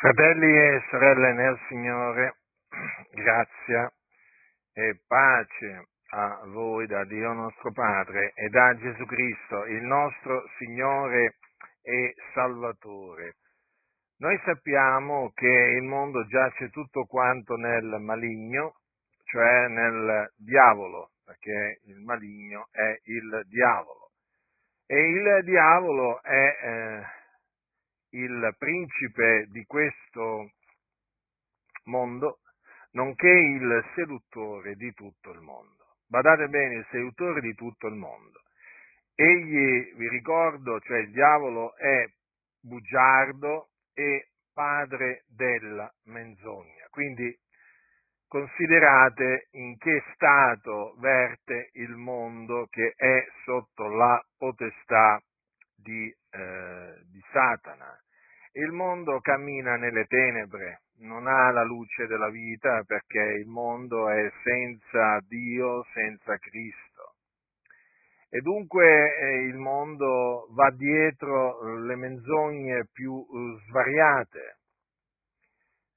[0.00, 2.36] Fratelli e sorelle nel Signore,
[3.10, 3.92] grazia
[4.72, 11.38] e pace a voi da Dio nostro Padre e da Gesù Cristo, il nostro Signore
[11.82, 13.38] e Salvatore.
[14.18, 18.76] Noi sappiamo che il mondo giace tutto quanto nel maligno,
[19.24, 24.12] cioè nel diavolo, perché il maligno è il diavolo.
[24.86, 27.17] E il diavolo è eh,
[28.10, 30.52] il principe di questo
[31.84, 32.38] mondo,
[32.92, 35.96] nonché il seduttore di tutto il mondo.
[36.06, 38.40] Badate bene, il seduttore di tutto il mondo.
[39.14, 42.06] Egli, vi ricordo, cioè il diavolo è
[42.60, 46.86] bugiardo e padre della menzogna.
[46.90, 47.36] Quindi
[48.26, 55.20] considerate in che stato verte il mondo che è sotto la potestà
[55.88, 57.98] di, eh, di Satana.
[58.52, 64.30] Il mondo cammina nelle tenebre, non ha la luce della vita perché il mondo è
[64.42, 67.14] senza Dio, senza Cristo.
[68.28, 74.58] E dunque eh, il mondo va dietro le menzogne più eh, svariate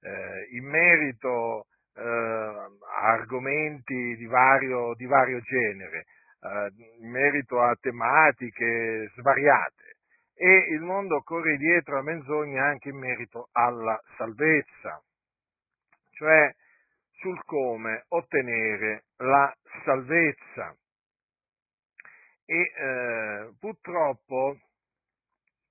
[0.03, 6.05] eh, in merito eh, a argomenti di vario, di vario genere
[6.41, 9.80] eh, in merito a tematiche svariate
[10.43, 14.99] e il mondo corre dietro a menzogne anche in merito alla salvezza,
[16.13, 16.51] cioè
[17.11, 20.75] sul come ottenere la salvezza.
[22.43, 24.57] E eh, purtroppo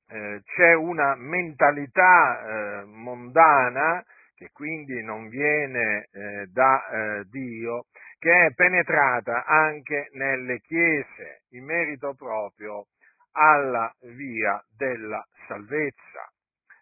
[0.07, 4.05] eh, c'è una mentalità eh, mondana
[4.37, 7.87] che quindi non viene eh, da eh, Dio,
[8.21, 12.87] che è penetrata anche nelle chiese in merito proprio
[13.33, 16.31] alla via della salvezza.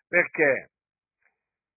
[0.08, 0.70] Perché?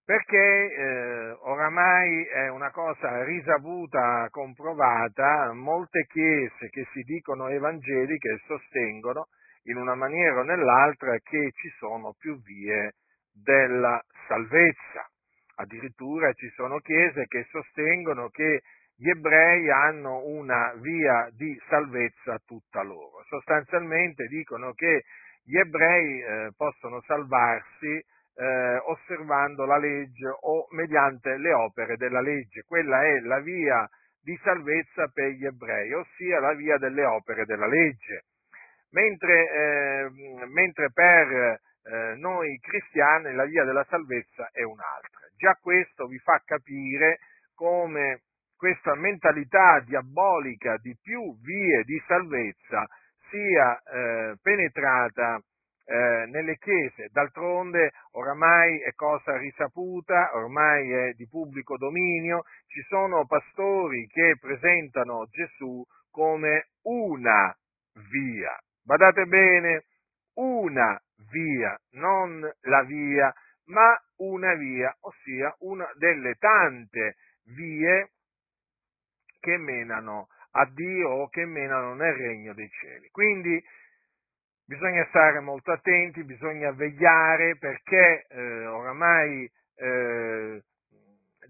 [0.03, 9.27] Perché eh, oramai è una cosa risaputa, comprovata, molte chiese che si dicono evangeliche sostengono
[9.63, 12.93] in una maniera o nell'altra che ci sono più vie
[13.31, 15.07] della salvezza.
[15.55, 18.61] Addirittura ci sono chiese che sostengono che
[19.01, 23.23] gli ebrei hanno una via di salvezza tutta loro.
[23.25, 25.05] Sostanzialmente dicono che
[25.43, 27.99] gli ebrei eh, possono salvarsi
[28.35, 32.61] eh, osservando la legge o mediante le opere della legge.
[32.67, 33.89] Quella è la via
[34.21, 38.25] di salvezza per gli ebrei, ossia la via delle opere della legge.
[38.91, 40.09] Mentre, eh,
[40.45, 45.25] mentre per eh, noi cristiani la via della salvezza è un'altra.
[45.37, 47.17] Già questo vi fa capire
[47.55, 48.21] come
[48.61, 52.85] questa mentalità diabolica di più vie di salvezza
[53.31, 55.41] sia eh, penetrata
[55.83, 57.07] eh, nelle chiese.
[57.11, 65.25] D'altronde oramai è cosa risaputa, ormai è di pubblico dominio, ci sono pastori che presentano
[65.31, 67.51] Gesù come una
[68.11, 68.55] via.
[68.83, 69.85] Badate bene,
[70.35, 71.01] una
[71.31, 73.33] via, non la via,
[73.69, 77.15] ma una via, ossia una delle tante
[77.55, 78.11] vie
[79.41, 83.09] che menano a Dio o che menano nel regno dei cieli.
[83.09, 83.61] Quindi
[84.65, 90.61] bisogna stare molto attenti, bisogna vegliare perché eh, oramai eh,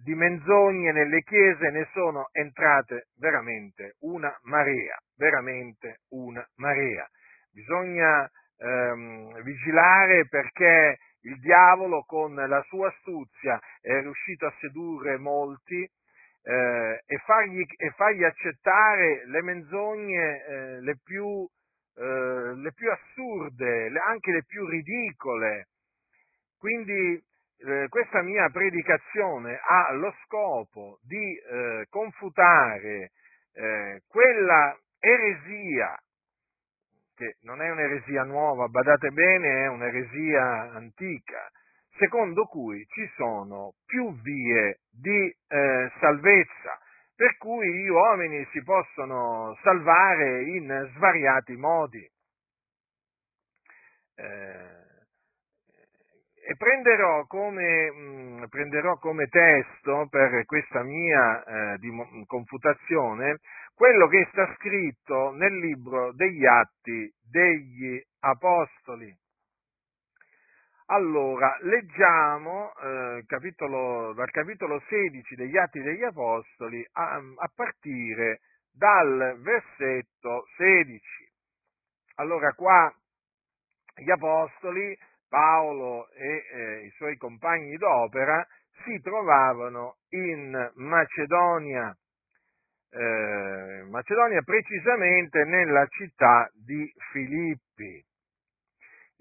[0.03, 7.07] di menzogne nelle chiese ne sono entrate veramente una marea, veramente una marea.
[7.51, 8.27] Bisogna
[8.57, 15.87] ehm, vigilare perché il diavolo con la sua astuzia è riuscito a sedurre molti
[16.43, 21.47] eh, e, fargli, e, fargli, accettare le menzogne eh, le, più,
[21.95, 25.67] eh, le, più, assurde, le, anche le più ridicole.
[26.57, 27.21] Quindi
[27.57, 33.11] eh, questa mia predicazione ha lo scopo di eh, confutare
[33.53, 35.97] eh, quella eresia
[37.15, 41.51] che non è un'eresia nuova, badate bene, è un'eresia antica,
[41.97, 46.79] secondo cui ci sono più vie di eh, salvezza,
[47.15, 52.09] per cui gli uomini si possono salvare in svariati modi.
[54.15, 54.81] Eh,
[56.43, 61.89] e prenderò come, mh, mm, prenderò come, testo per questa mia eh, di,
[62.25, 63.37] confutazione
[63.75, 69.15] quello che sta scritto nel libro degli Atti degli Apostoli.
[70.93, 78.41] Allora, leggiamo eh, capitolo, dal capitolo 16 degli Atti degli Apostoli a, a partire
[78.73, 81.01] dal versetto 16.
[82.15, 82.93] Allora, qua
[83.95, 84.93] gli Apostoli
[85.29, 88.45] Paolo e eh, i suoi compagni d'opera
[88.83, 91.95] si trovavano in Macedonia,
[92.89, 98.09] eh, Macedonia precisamente nella città di Filippi.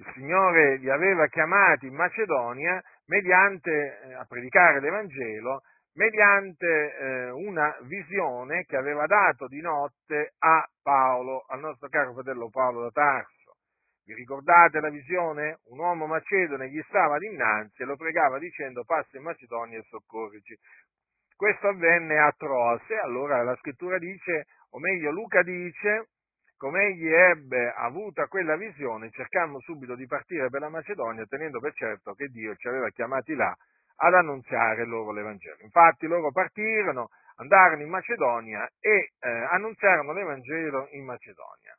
[0.01, 5.61] Il Signore li aveva chiamati in Macedonia mediante, eh, a predicare l'Evangelo
[5.93, 12.49] mediante eh, una visione che aveva dato di notte a Paolo, al nostro caro fratello
[12.49, 13.57] Paolo da Tarso.
[14.07, 15.59] Vi ricordate la visione?
[15.65, 20.57] Un uomo macedone gli stava dinanzi e lo pregava dicendo passa in Macedonia e soccorrici.
[21.37, 26.07] Questo avvenne a Troase, allora la scrittura dice, o meglio Luca dice,
[26.61, 31.73] come egli ebbe avuta quella visione, cercammo subito di partire per la Macedonia, tenendo per
[31.73, 33.57] certo che Dio ci aveva chiamati là
[33.97, 35.57] ad annunziare loro l'Evangelo.
[35.63, 41.75] Infatti loro partirono, andarono in Macedonia e eh, annunziarono l'Evangelo in Macedonia.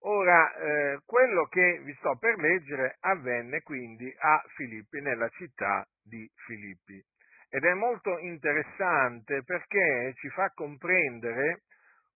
[0.00, 6.30] Ora, eh, quello che vi sto per leggere avvenne quindi a Filippi, nella città di
[6.44, 7.02] Filippi.
[7.48, 11.62] Ed è molto interessante perché ci fa comprendere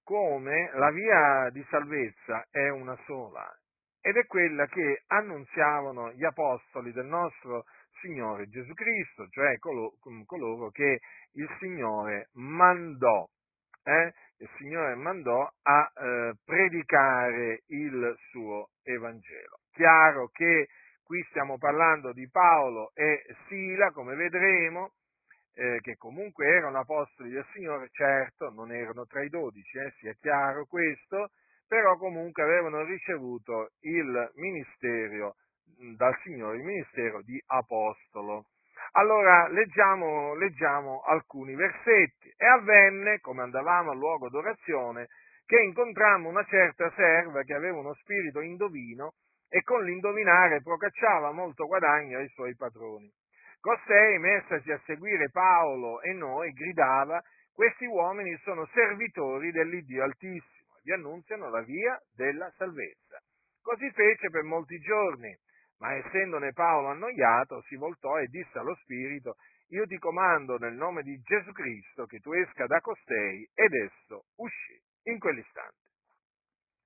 [0.08, 3.46] come la via di salvezza è una sola
[4.00, 7.64] ed è quella che annunziavano gli apostoli del nostro
[8.00, 11.00] Signore Gesù Cristo, cioè coloro che
[11.32, 13.28] il Signore mandò,
[13.82, 19.58] eh, il Signore mandò a eh, predicare il suo Evangelo.
[19.72, 20.68] Chiaro che
[21.04, 24.92] qui stiamo parlando di Paolo e Sila, come vedremo,
[25.58, 30.12] eh, che comunque erano apostoli del Signore, certo, non erano tra i dodici, eh, sia
[30.20, 31.30] chiaro questo,
[31.66, 35.34] però comunque avevano ricevuto il ministero
[35.96, 38.46] dal Signore, il ministero di apostolo.
[38.92, 42.32] Allora leggiamo, leggiamo alcuni versetti.
[42.36, 45.08] E avvenne, come andavamo al luogo d'orazione,
[45.44, 49.14] che incontrammo una certa serva che aveva uno spirito indovino
[49.48, 53.10] e con l'indovinare procacciava molto guadagno ai suoi padroni.
[53.60, 57.20] Costei, messasi a seguire Paolo e noi, gridava,
[57.52, 63.18] questi uomini sono servitori dell'Iddio Altissimo e vi annunziano la via della salvezza.
[63.60, 65.36] Così fece per molti giorni,
[65.78, 69.34] ma essendone Paolo annoiato, si voltò e disse allo Spirito,
[69.70, 74.26] io ti comando nel nome di Gesù Cristo che tu esca da costei, ed esso
[74.36, 74.80] uscì
[75.10, 75.90] in quell'istante.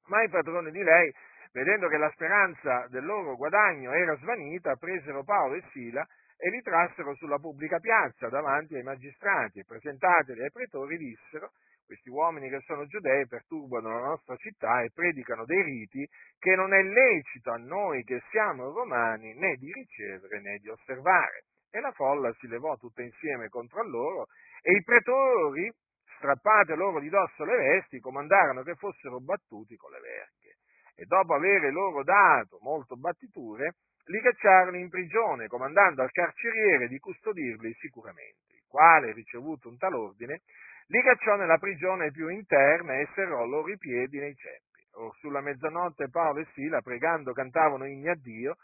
[0.06, 1.12] Ma i padroni di lei,
[1.52, 6.04] vedendo che la speranza del loro guadagno era svanita, presero Paolo e Sila
[6.44, 11.52] e li trassero sulla pubblica piazza davanti ai magistrati e presentateli ai pretori dissero
[11.86, 16.04] questi uomini che sono giudei perturbano la nostra città e predicano dei riti
[16.40, 21.44] che non è lecito a noi che siamo romani né di ricevere né di osservare.
[21.70, 24.26] E la folla si levò tutta insieme contro loro
[24.62, 25.70] e i pretori,
[26.16, 30.56] strappate loro di dosso le vesti, comandarono che fossero battuti con le verghe.
[30.96, 33.74] E dopo avere loro dato molto battiture,
[34.06, 39.94] li cacciarono in prigione, comandando al carceriere di custodirli sicuramente, il quale, ricevuto un tal
[39.94, 40.40] ordine,
[40.88, 44.70] li cacciò nella prigione più interna e serrò loro i piedi nei ceppi.
[44.94, 48.56] Or sulla mezzanotte Paolo e Sila, pregando, cantavano inni a Dio,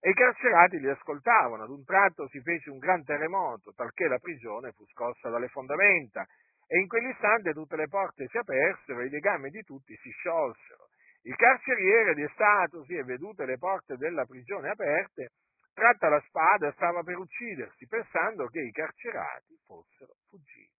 [0.00, 1.64] e i carcerati li ascoltavano.
[1.64, 6.26] Ad un tratto si fece un gran terremoto, talché la prigione fu scossa dalle fondamenta,
[6.66, 10.77] e in quell'istante tutte le porte si apersero e i legami di tutti si sciolsero.
[11.28, 15.32] Il carceriere, destatosi e vedute le porte della prigione aperte,
[15.74, 20.72] tratta la spada e stava per uccidersi, pensando che i carcerati fossero fuggiti.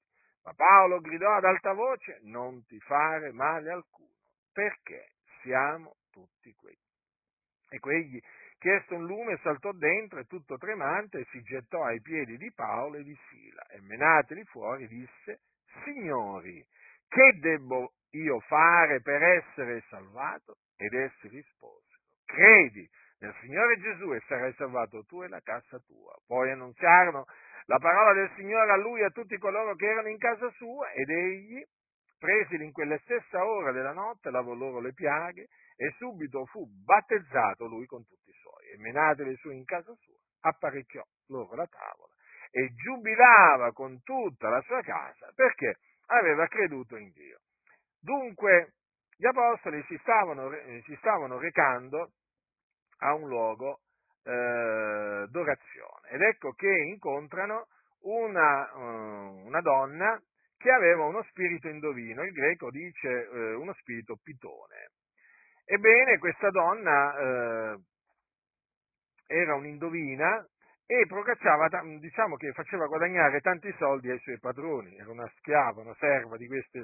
[0.44, 4.10] Ma Paolo gridò ad alta voce, non ti fare male alcuno,
[4.51, 5.10] perché
[5.44, 6.75] siamo tutti qui.
[7.70, 8.20] E quegli,
[8.58, 13.03] chiesto un lume, saltò dentro e tutto tremante si gettò ai piedi di Paolo e
[13.03, 15.41] di Sila e menateli fuori disse,
[15.84, 16.65] Signori,
[17.08, 20.58] che debbo io fare per essere salvato?
[20.75, 22.88] Ed essi risposero, credi
[23.20, 26.16] nel Signore Gesù e sarai salvato tu e la casa tua.
[26.25, 27.25] Poi annunziarono
[27.66, 30.89] la parola del Signore a lui e a tutti coloro che erano in casa sua
[30.92, 31.62] ed egli,
[32.18, 37.66] presili in quella stessa ora della notte, lavò loro le piaghe e subito fu battezzato
[37.66, 42.13] lui con tutti i suoi e menateli su in casa sua, apparecchiò loro la tavola
[42.51, 45.75] e giubilava con tutta la sua casa perché
[46.08, 47.39] aveva creduto in Dio.
[48.00, 48.74] Dunque
[49.18, 50.50] gli apostoli si stavano,
[50.86, 52.12] si stavano recando
[53.00, 53.82] a un luogo
[54.24, 56.10] eh, d'orazione.
[56.10, 57.68] Ed ecco che incontrano
[58.01, 60.22] una, uh, una, donna
[60.58, 64.91] che aveva uno spirito indovino, il greco dice uh, uno spirito pitone.
[65.65, 67.84] Ebbene, questa donna uh,
[69.27, 70.46] era un'indovina
[70.86, 75.96] e procacciava, diciamo che faceva guadagnare tanti soldi ai suoi padroni, era una schiava, una
[76.00, 76.84] serva di questi,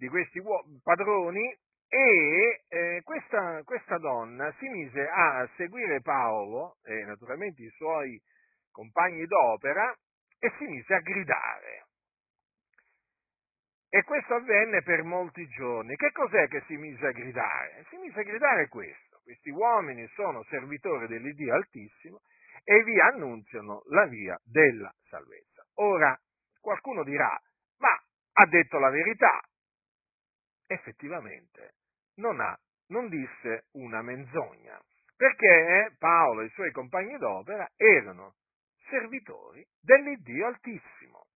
[0.00, 0.40] di questi
[0.82, 1.54] padroni
[1.86, 8.18] e eh, questa, questa, donna si mise a seguire Paolo e naturalmente i suoi
[8.70, 9.94] compagni d'opera
[10.38, 11.84] e si mise a gridare.
[13.90, 15.96] E questo avvenne per molti giorni.
[15.96, 17.84] Che cos'è che si mise a gridare?
[17.90, 19.20] Si mise a gridare questo.
[19.22, 22.22] Questi uomini sono servitori dell'Iddio Altissimo
[22.64, 25.66] e vi annunziano la via della salvezza.
[25.74, 26.18] Ora,
[26.58, 27.38] qualcuno dirà,
[27.78, 28.00] ma
[28.32, 29.42] ha detto la verità.
[30.72, 31.74] Effettivamente,
[32.18, 32.56] non, ha,
[32.90, 34.80] non disse una menzogna,
[35.16, 38.36] perché Paolo e i suoi compagni d'opera erano
[38.88, 41.26] servitori dell'Iddio Altissimo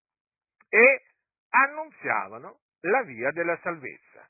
[0.69, 1.03] e
[1.49, 4.25] annunziavano la via della salvezza.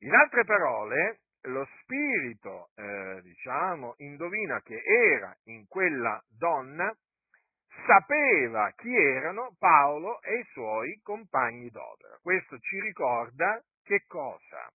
[0.00, 6.94] In altre parole, lo spirito, eh, diciamo, indovina che era in quella donna,
[7.86, 12.18] sapeva chi erano Paolo e i suoi compagni d'opera.
[12.20, 14.70] Questo ci ricorda che cosa?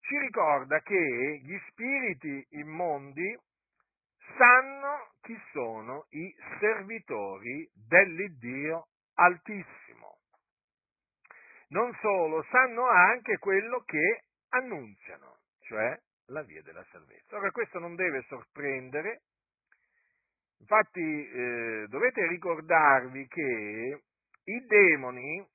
[0.00, 3.38] Ci ricorda che gli spiriti immondi
[4.36, 8.88] sanno chi sono i servitori dell'Iddio
[9.20, 10.18] Altissimo.
[11.70, 17.36] Non solo, sanno anche quello che annunziano, cioè la via della salvezza.
[17.36, 19.22] Ora questo non deve sorprendere,
[20.60, 24.02] infatti eh, dovete ricordarvi che
[24.44, 25.46] i demoni,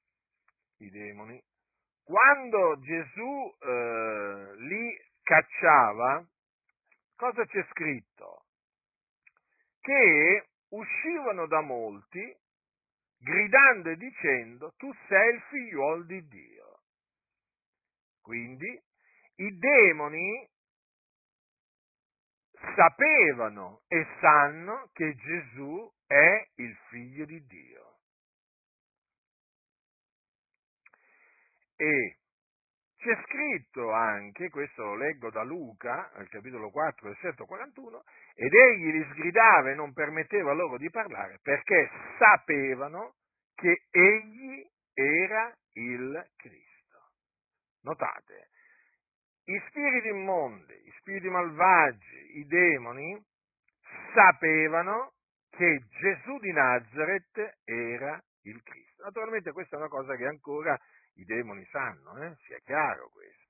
[0.80, 1.42] i demoni
[2.04, 6.26] quando Gesù eh, li cacciava,
[7.16, 8.46] cosa c'è scritto?
[9.80, 12.36] Che uscivano da molti
[13.20, 16.80] gridando e dicendo tu sei il figliuolo di Dio.
[18.22, 18.82] Quindi
[19.36, 20.50] i demoni
[22.76, 27.93] sapevano e sanno che Gesù è il figlio di Dio.
[31.84, 32.16] E
[32.96, 38.04] c'è scritto anche, questo lo leggo da Luca, al capitolo 4, versetto 41,
[38.36, 43.16] ed egli li sgridava e non permetteva loro di parlare perché sapevano
[43.54, 47.10] che egli era il Cristo.
[47.82, 48.48] Notate,
[49.48, 53.22] i spiriti immondi, i spiriti malvagi, i demoni
[54.13, 55.16] sapevano
[55.50, 59.04] che Gesù di Nazareth era il Cristo.
[59.04, 60.80] Naturalmente questa è una cosa che ancora
[61.15, 62.36] i demoni sanno, eh?
[62.46, 63.41] sia chiaro questo.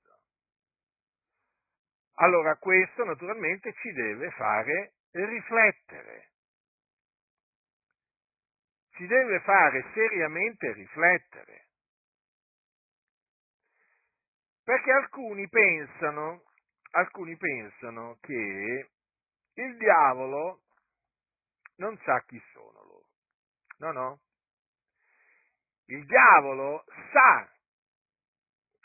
[2.14, 6.30] Allora questo naturalmente ci deve fare riflettere,
[8.90, 11.68] ci deve fare seriamente riflettere.
[14.62, 16.44] Perché alcuni pensano,
[16.92, 18.90] alcuni pensano che
[19.54, 20.62] il diavolo
[21.76, 23.08] non sa chi sono loro.
[23.78, 24.20] No, no.
[25.86, 27.53] Il diavolo sa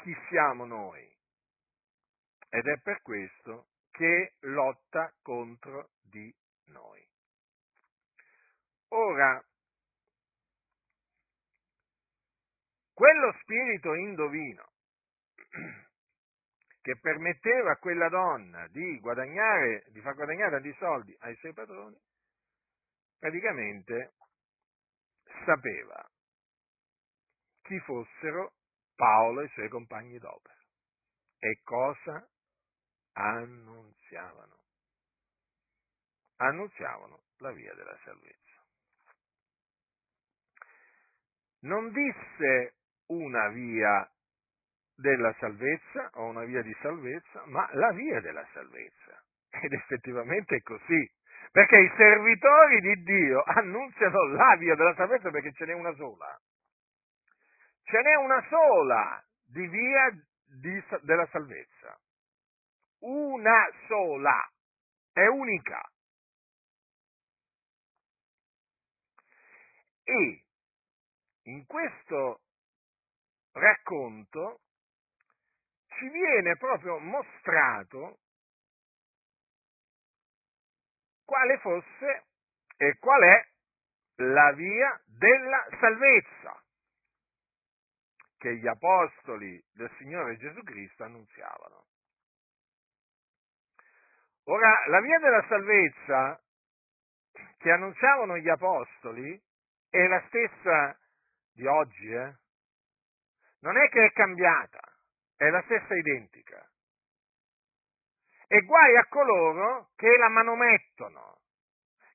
[0.01, 1.05] chi siamo noi.
[2.49, 6.33] Ed è per questo che lotta contro di
[6.65, 7.07] noi.
[8.89, 9.43] Ora,
[12.93, 14.71] quello spirito indovino
[16.81, 21.99] che permetteva a quella donna di guadagnare, di far guadagnare tanti soldi ai suoi padroni,
[23.19, 24.13] praticamente
[25.45, 26.09] sapeva
[27.61, 28.53] chi fossero
[28.99, 30.59] Paolo e i suoi compagni d'opera.
[31.39, 32.27] E cosa
[33.13, 34.57] annunziavano?
[36.35, 38.61] Annunziavano la via della salvezza.
[41.61, 42.75] Non disse
[43.07, 44.11] una via
[44.95, 49.23] della salvezza o una via di salvezza, ma la via della salvezza.
[49.49, 51.09] Ed effettivamente è così,
[51.53, 56.37] perché i servitori di Dio annunziano la via della salvezza perché ce n'è una sola.
[57.89, 60.09] Ce n'è una sola di via
[60.45, 61.99] di, della salvezza.
[62.99, 64.47] Una sola.
[65.11, 65.81] È unica.
[70.03, 70.43] E
[71.43, 72.41] in questo
[73.53, 74.61] racconto
[75.87, 78.19] ci viene proprio mostrato
[81.25, 82.25] quale fosse
[82.77, 83.47] e qual è
[84.17, 86.63] la via della salvezza
[88.39, 91.85] che gli apostoli del Signore Gesù Cristo annunziavano.
[94.45, 96.41] Ora, la via della salvezza
[97.57, 99.39] che annunziavano gli apostoli
[99.89, 100.97] è la stessa
[101.53, 102.37] di oggi, eh?
[103.59, 104.79] Non è che è cambiata,
[105.35, 106.65] è la stessa identica.
[108.47, 111.41] E guai a coloro che la manomettono,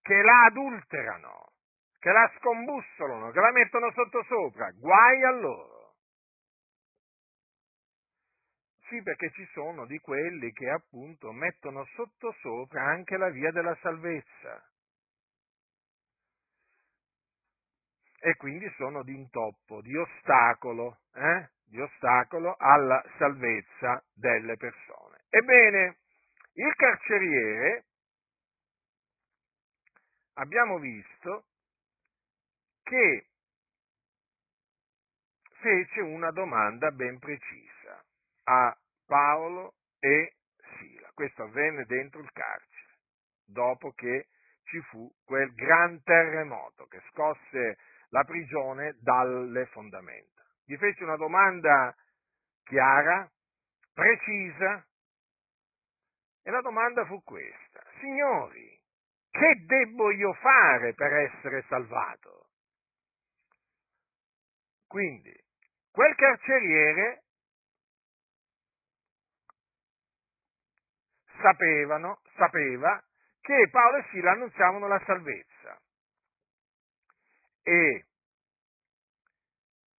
[0.00, 1.52] che la adulterano,
[1.98, 5.73] che la scombussolano, che la mettono sottosopra, guai a loro.
[8.94, 14.70] Sì, perché ci sono di quelli che appunto mettono sottosopra anche la via della salvezza.
[18.20, 21.48] E quindi sono di intoppo, di ostacolo, eh?
[21.64, 25.24] di ostacolo alla salvezza delle persone.
[25.28, 25.98] Ebbene,
[26.52, 27.86] il carceriere,
[30.34, 31.46] abbiamo visto
[32.84, 33.26] che
[35.58, 38.00] fece una domanda ben precisa
[38.44, 40.34] a Paolo e
[40.78, 41.10] Sila.
[41.14, 42.98] Questo avvenne dentro il carcere,
[43.44, 44.28] dopo che
[44.64, 50.42] ci fu quel gran terremoto che scosse la prigione dalle fondamenta.
[50.64, 51.94] Gli fece una domanda
[52.64, 53.30] chiara,
[53.92, 54.86] precisa,
[56.42, 57.82] e la domanda fu questa.
[58.00, 58.78] Signori,
[59.30, 62.48] che debbo io fare per essere salvato?
[64.86, 65.34] Quindi,
[65.90, 67.23] quel carceriere
[71.44, 73.02] sapevano, sapeva
[73.42, 75.78] che Paolo e Sila annunziavano la salvezza
[77.62, 78.06] e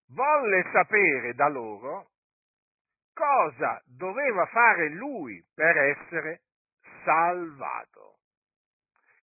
[0.08, 2.10] volle sapere da loro
[3.14, 6.42] cosa doveva fare lui per essere
[7.04, 8.18] salvato.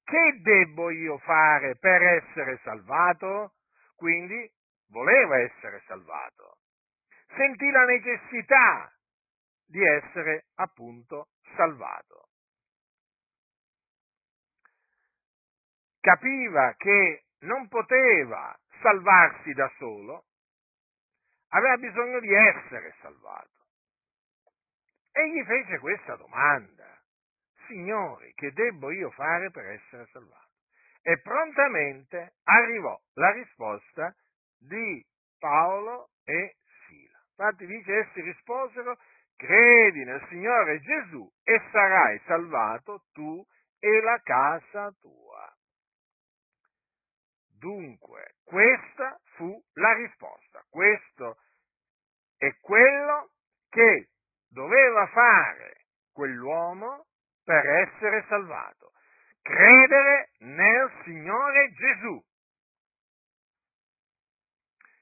[0.04, 3.54] Che debbo io fare per essere salvato?
[3.96, 4.48] Quindi
[4.90, 6.58] voleva essere salvato.
[7.34, 8.92] Sentì la necessità
[9.66, 12.28] di essere appunto salvato.
[16.00, 20.24] Capiva che non poteva salvarsi da solo,
[21.48, 23.50] aveva bisogno di essere salvato.
[25.12, 27.00] E gli fece questa domanda,
[27.66, 30.50] Signori, che debbo io fare per essere salvato?
[31.02, 34.14] E prontamente arrivò la risposta
[34.58, 35.04] di
[35.38, 36.56] Paolo e
[36.86, 37.18] Sila.
[37.30, 38.96] Infatti dice, essi risposero,
[39.42, 43.44] credi nel Signore Gesù e sarai salvato tu
[43.80, 45.52] e la casa tua.
[47.58, 50.64] Dunque, questa fu la risposta.
[50.68, 51.38] Questo
[52.38, 53.30] è quello
[53.68, 54.10] che
[54.48, 57.06] doveva fare quell'uomo
[57.44, 58.92] per essere salvato.
[59.42, 62.24] Credere nel Signore Gesù.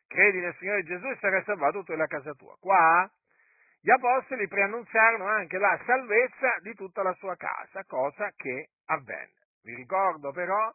[0.06, 2.56] Credi nel Signore Gesù e sarai salvato tu e la casa tua.
[2.58, 3.10] Qua
[3.82, 9.38] gli apostoli preannunziarono anche la salvezza di tutta la sua casa, cosa che avvenne.
[9.62, 10.72] Vi ricordo però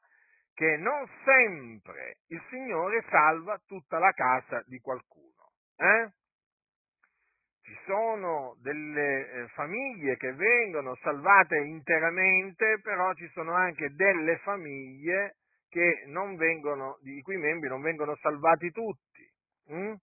[0.53, 5.51] che non sempre il Signore salva tutta la casa di qualcuno.
[5.77, 6.09] Eh?
[7.61, 15.37] Ci sono delle eh, famiglie che vengono salvate interamente, però ci sono anche delle famiglie
[16.37, 19.29] vengono, i cui membri non vengono salvati tutti.
[19.73, 19.93] Mm?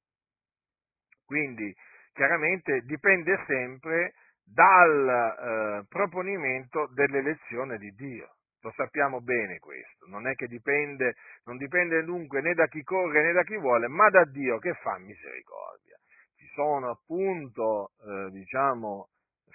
[1.25, 1.75] Quindi
[2.12, 8.37] chiaramente dipende sempre dal eh, proponimento dell'elezione di Dio.
[8.61, 13.22] Lo sappiamo bene questo, non è che dipende, non dipende dunque né da chi corre
[13.22, 15.96] né da chi vuole, ma da Dio che fa misericordia.
[16.37, 19.09] Ci sono appunto, eh, diciamo,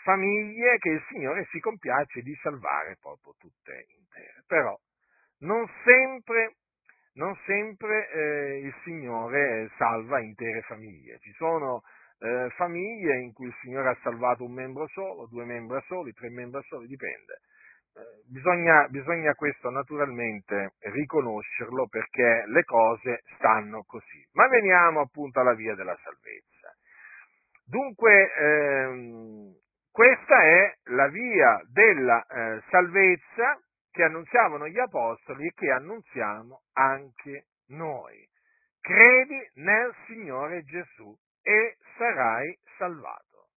[0.03, 4.43] famiglie che il Signore si compiace di salvare proprio tutte intere.
[4.45, 4.77] Però
[5.39, 6.55] non sempre,
[7.13, 11.17] non sempre eh, il Signore salva intere famiglie.
[11.19, 11.81] Ci sono
[12.19, 16.29] eh, famiglie in cui il Signore ha salvato un membro solo, due membri soli, tre
[16.29, 17.41] membri soli, dipende
[18.27, 24.25] bisogna, bisogna questo naturalmente riconoscerlo perché le cose stanno così.
[24.33, 26.75] Ma veniamo appunto alla via della salvezza.
[27.65, 29.53] Dunque, ehm,
[29.91, 33.59] questa è la via della eh, salvezza
[33.91, 38.25] che annunziavano gli apostoli e che annunziamo anche noi.
[38.79, 41.13] Credi nel Signore Gesù
[41.47, 43.47] e sarai salvato.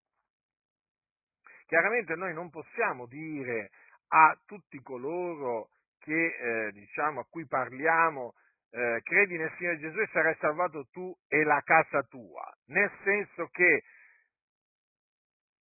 [1.67, 3.71] Chiaramente noi non possiamo dire
[4.09, 8.35] a tutti coloro che, eh, diciamo, a cui parliamo,
[8.71, 12.49] eh, credi nel Signore Gesù e sarai salvato tu e la casa tua.
[12.67, 13.83] Nel senso che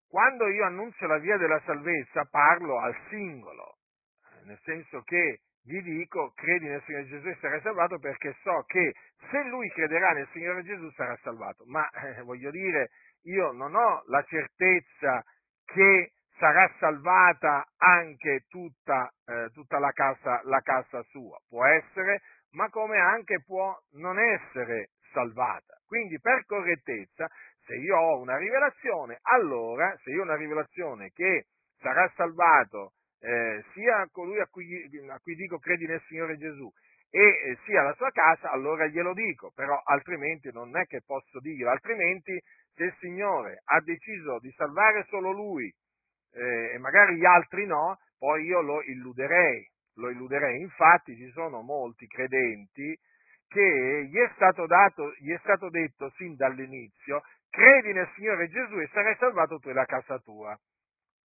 [0.07, 3.77] quando io annuncio la via della salvezza parlo al singolo,
[4.45, 8.93] nel senso che gli dico credi nel Signore Gesù e sarai salvato perché so che
[9.29, 11.63] se lui crederà nel Signore Gesù sarà salvato.
[11.67, 12.89] Ma eh, voglio dire,
[13.23, 15.23] io non ho la certezza
[15.65, 21.37] che sarà salvata anche tutta, eh, tutta la, casa, la casa sua.
[21.47, 25.75] Può essere, ma come anche può non essere salvata.
[25.85, 27.27] Quindi per correttezza,
[27.65, 31.45] se io ho una rivelazione, allora, se io ho una rivelazione che
[31.79, 36.71] sarà salvato eh, sia colui a cui, a cui, dico credi nel Signore Gesù
[37.09, 41.39] e eh, sia la sua casa, allora glielo dico, però altrimenti non è che posso
[41.39, 42.39] dirlo, altrimenti
[42.73, 45.73] se il Signore ha deciso di salvare solo lui
[46.33, 50.61] eh, e magari gli altri no, poi io lo illuderei, lo illuderei.
[50.61, 52.97] Infatti ci sono molti credenti
[53.47, 58.77] che gli è stato, dato, gli è stato detto sin dall'inizio, credi nel Signore Gesù
[58.79, 60.57] e sarai salvato tu e la casa tua.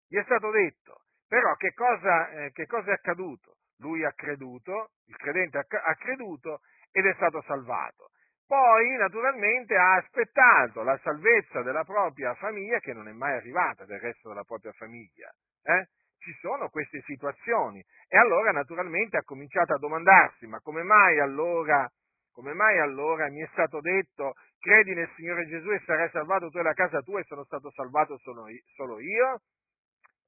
[0.08, 1.02] Gli è stato detto,
[1.34, 3.56] però che cosa, eh, che cosa è accaduto?
[3.80, 6.60] Lui ha creduto, il credente ha creduto
[6.92, 8.12] ed è stato salvato.
[8.46, 14.00] Poi, naturalmente, ha aspettato la salvezza della propria famiglia, che non è mai arrivata del
[14.00, 15.34] resto della propria famiglia.
[15.64, 15.88] Eh?
[16.20, 17.84] Ci sono queste situazioni.
[18.08, 21.90] E allora, naturalmente, ha cominciato a domandarsi, ma come mai allora,
[22.32, 26.60] come mai allora mi è stato detto, credi nel Signore Gesù e sarai salvato tu
[26.60, 29.42] e la casa tua e sono stato salvato solo io?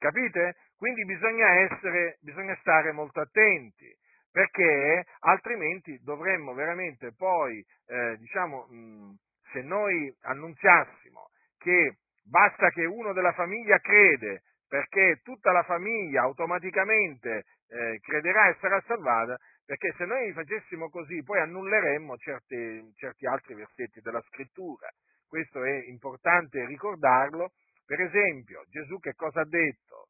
[0.06, 0.56] Capite?
[0.78, 3.92] Quindi bisogna essere, bisogna stare molto attenti
[4.32, 9.14] perché altrimenti dovremmo veramente poi, eh, diciamo, mh,
[9.52, 17.46] se noi annunziassimo che basta che uno della famiglia crede, perché tutta la famiglia automaticamente
[17.70, 23.56] eh, crederà e sarà salvata, perché se noi facessimo così poi annulleremmo certi, certi altri
[23.56, 24.88] versetti della scrittura.
[25.28, 27.54] Questo è importante ricordarlo.
[27.86, 30.08] Per esempio, Gesù che cosa ha detto?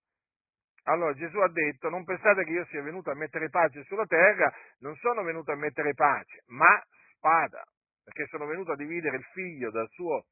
[0.83, 4.53] Allora Gesù ha detto, non pensate che io sia venuto a mettere pace sulla terra,
[4.79, 6.81] non sono venuto a mettere pace, ma
[7.15, 7.63] spada,
[8.03, 10.25] perché sono venuto a dividere il figlio dal suo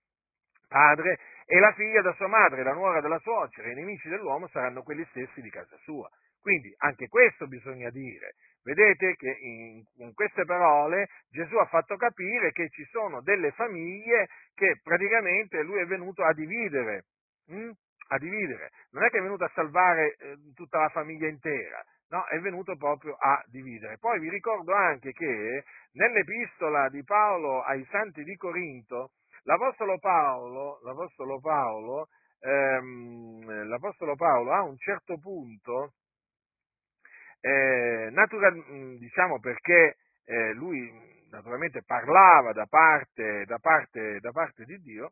[0.67, 4.83] padre e la figlia da sua madre, la nuora della suocera, i nemici dell'uomo saranno
[4.83, 6.07] quelli stessi di casa sua.
[6.39, 8.35] Quindi anche questo bisogna dire.
[8.63, 14.27] Vedete che in, in, queste parole Gesù ha fatto capire che ci sono delle famiglie
[14.53, 17.05] che praticamente lui è venuto a dividere.
[17.47, 17.71] Hm?
[18.13, 18.71] a dividere.
[18.91, 22.75] Non è che è venuto a salvare eh, tutta la famiglia intera, no, è venuto
[22.75, 23.97] proprio a dividere.
[23.97, 29.11] Poi vi ricordo anche che nell'epistola di Paolo ai santi di Corinto,
[29.43, 32.07] l'Apostolo Paolo, l'Apostolo Paolo,
[32.39, 35.93] ehm, l'Apostolo Paolo a un certo punto,
[37.41, 40.89] eh, natural, mm, diciamo perché eh, lui
[41.29, 45.11] naturalmente parlava da parte, da parte, da parte di Dio,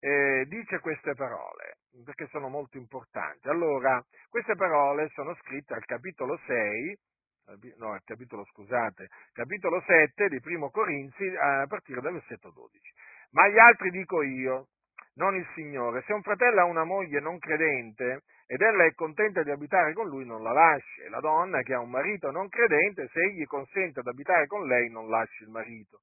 [0.00, 3.48] eh, dice queste parole, perché sono molto importanti.
[3.48, 6.98] Allora, queste parole sono scritte al capitolo 6,
[7.76, 12.78] no, al capitolo, scusate, capitolo 7 di Primo Corinzi a partire dal versetto 12.
[13.30, 14.68] Ma agli altri dico io,
[15.14, 19.42] non il Signore, se un fratello ha una moglie non credente ed ella è contenta
[19.42, 21.00] di abitare con lui, non la lasci.
[21.00, 24.66] E la donna che ha un marito non credente, se egli consente ad abitare con
[24.66, 26.00] lei, non lasci il marito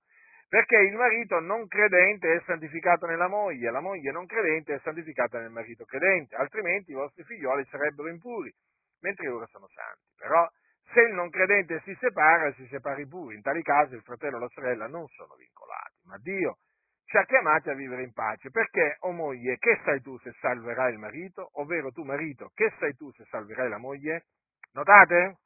[0.53, 5.39] perché il marito non credente è santificato nella moglie, la moglie non credente è santificata
[5.39, 8.53] nel marito credente, altrimenti i vostri figlioli sarebbero impuri,
[8.99, 10.13] mentre loro sono santi.
[10.15, 10.47] Però
[10.93, 13.33] se il non credente si separa, si separi pure.
[13.33, 16.57] In tali casi il fratello e la sorella non sono vincolati, ma Dio
[17.05, 18.51] ci ha chiamati a vivere in pace.
[18.51, 21.49] Perché, o oh moglie, che sai tu se salverai il marito?
[21.53, 24.25] Ovvero tu marito, che sai tu se salverai la moglie?
[24.73, 25.37] Notate?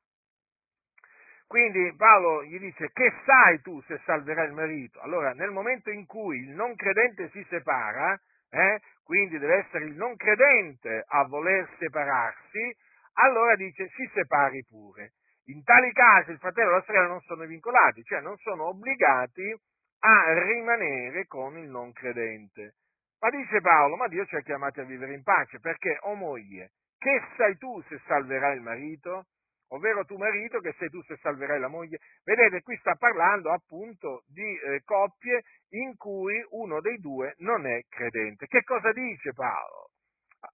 [1.48, 5.00] Quindi Paolo gli dice che sai tu se salverai il marito?
[5.00, 9.96] Allora nel momento in cui il non credente si separa, eh, quindi deve essere il
[9.96, 12.76] non credente a voler separarsi,
[13.14, 15.14] allora dice si separi pure.
[15.46, 19.56] In tali casi il fratello e la sorella non sono vincolati, cioè non sono obbligati
[20.00, 22.76] a rimanere con il non credente.
[23.20, 26.16] Ma dice Paolo, ma Dio ci ha chiamati a vivere in pace, perché, o oh
[26.16, 29.28] moglie, che sai tu se salverai il marito?
[29.70, 32.00] Ovvero tu marito che sei tu se salverai la moglie.
[32.24, 37.82] Vedete, qui sta parlando appunto di eh, coppie in cui uno dei due non è
[37.90, 38.48] credente.
[38.48, 39.92] Che cosa dice Paolo?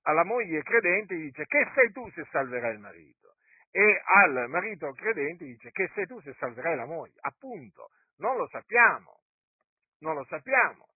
[0.03, 3.35] Alla moglie credente dice che sei tu se salverai il marito
[3.69, 7.17] e al marito credente dice che sei tu se salverai la moglie.
[7.21, 9.21] Appunto, non lo sappiamo,
[9.99, 10.92] non lo sappiamo.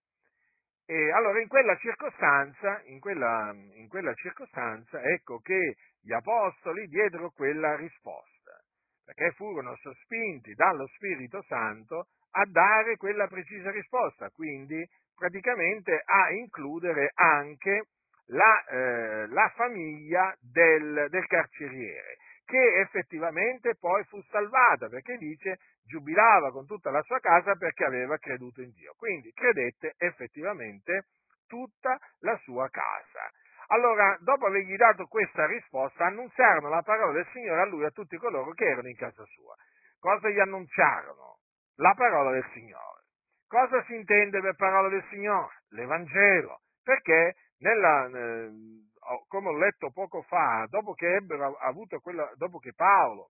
[0.89, 7.30] E allora in quella circostanza, in quella, in quella circostanza, ecco che gli apostoli diedero
[7.32, 8.58] quella risposta,
[9.04, 14.82] perché furono sospinti dallo Spirito Santo a dare quella precisa risposta, quindi
[15.13, 17.88] praticamente a includere anche
[18.28, 22.15] la, eh, la famiglia del, del carceriere,
[22.48, 28.18] che effettivamente poi fu salvata, perché dice giubilava con tutta la sua casa perché aveva
[28.18, 28.94] creduto in Dio.
[28.96, 31.08] Quindi credette effettivamente
[31.46, 33.30] tutta la sua casa.
[33.68, 37.92] Allora, dopo avergli dato questa risposta, annunziarono la parola del Signore a lui e a
[37.92, 39.54] tutti coloro che erano in casa sua.
[40.00, 41.40] Cosa gli annunciarono?
[41.76, 43.04] La parola del Signore.
[43.46, 45.64] Cosa si intende per parola del Signore?
[45.72, 46.62] L'Evangelo.
[46.82, 48.52] Perché nella, eh,
[49.28, 51.20] come ho letto poco fa, dopo che,
[52.02, 53.30] quella, dopo che Paolo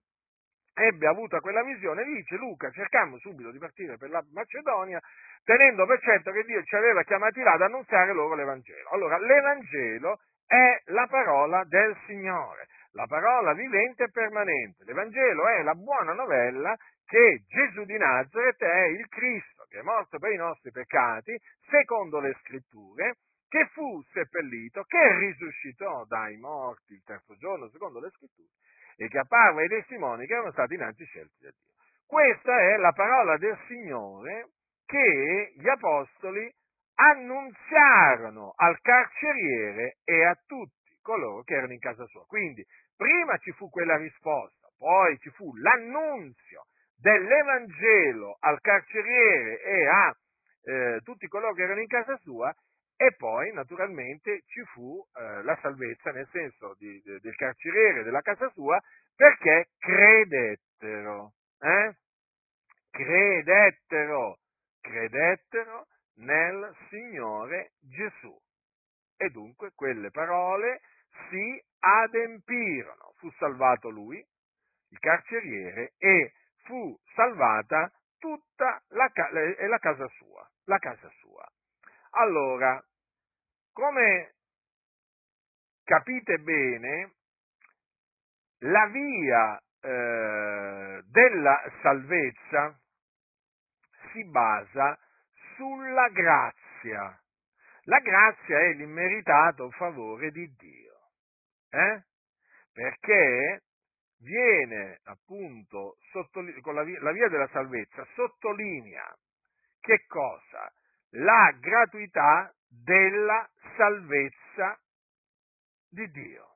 [0.73, 4.99] ebbe avuta quella visione, dice Luca, cercammo subito di partire per la Macedonia,
[5.43, 8.89] tenendo per certo che Dio ci aveva chiamati là ad annunziare loro l'Evangelo.
[8.89, 14.83] Allora, l'Evangelo è la parola del Signore, la parola vivente e permanente.
[14.83, 20.19] L'Evangelo è la buona novella che Gesù di Nazareth è il Cristo, che è morto
[20.19, 21.35] per i nostri peccati,
[21.69, 23.15] secondo le scritture,
[23.47, 28.49] che fu seppellito, che risuscitò dai morti il terzo giorno, secondo le scritture,
[28.97, 31.73] e che apparve ai testimoni che erano stati innanzi scelti da Dio.
[32.05, 34.49] Questa è la parola del Signore
[34.85, 36.51] che gli apostoli
[36.95, 42.25] annunziarono al carceriere e a tutti coloro che erano in casa sua.
[42.25, 46.65] Quindi prima ci fu quella risposta, poi ci fu l'annunzio
[46.97, 50.17] dell'Evangelo al carceriere e a
[50.63, 52.53] eh, tutti coloro che erano in casa sua
[52.97, 58.21] e poi naturalmente ci fu eh, la salvezza nel senso di, de, del carceriere della
[58.21, 58.81] casa sua
[59.15, 61.95] perché credettero, eh?
[62.89, 64.39] credettero,
[64.81, 68.35] credettero nel Signore Gesù.
[69.17, 70.81] E dunque quelle parole
[71.29, 73.13] si adempirono.
[73.17, 74.23] Fu salvato lui,
[74.89, 76.33] il carceriere, e
[76.63, 79.11] fu salvata tutta la,
[79.67, 80.47] la casa sua.
[80.65, 81.26] La casa sua.
[82.19, 82.83] Allora,
[83.73, 84.33] come
[85.83, 87.13] capite bene,
[88.61, 92.79] la via eh, della salvezza
[94.11, 94.97] si basa
[95.55, 97.21] sulla grazia.
[97.83, 100.95] La grazia è l'immeritato favore di Dio.
[101.69, 102.03] Eh?
[102.73, 103.61] Perché
[104.21, 105.97] viene appunto
[106.73, 109.15] la via, la via della salvezza sottolinea
[109.79, 110.71] che cosa?
[111.11, 114.79] La gratuità della salvezza
[115.89, 116.55] di Dio.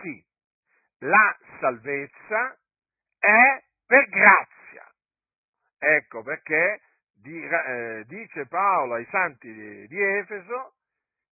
[0.00, 0.24] Sì,
[1.00, 2.58] la salvezza
[3.18, 4.90] è per grazia.
[5.78, 6.80] Ecco perché
[7.22, 9.52] eh, dice Paolo ai santi
[9.86, 10.74] di, Efeso,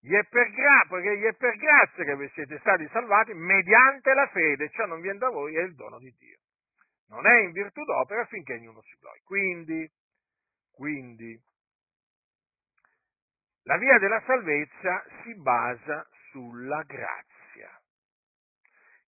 [0.01, 4.13] gli è, per gra- perché gli è per grazia che vi siete stati salvati mediante
[4.15, 6.39] la fede, ciò non viene da voi, è il dono di Dio.
[7.09, 9.21] Non è in virtù d'opera affinché ognuno si glori.
[9.25, 9.91] Quindi,
[10.71, 11.41] quindi,
[13.69, 17.71] la via della salvezza si basa sulla grazia.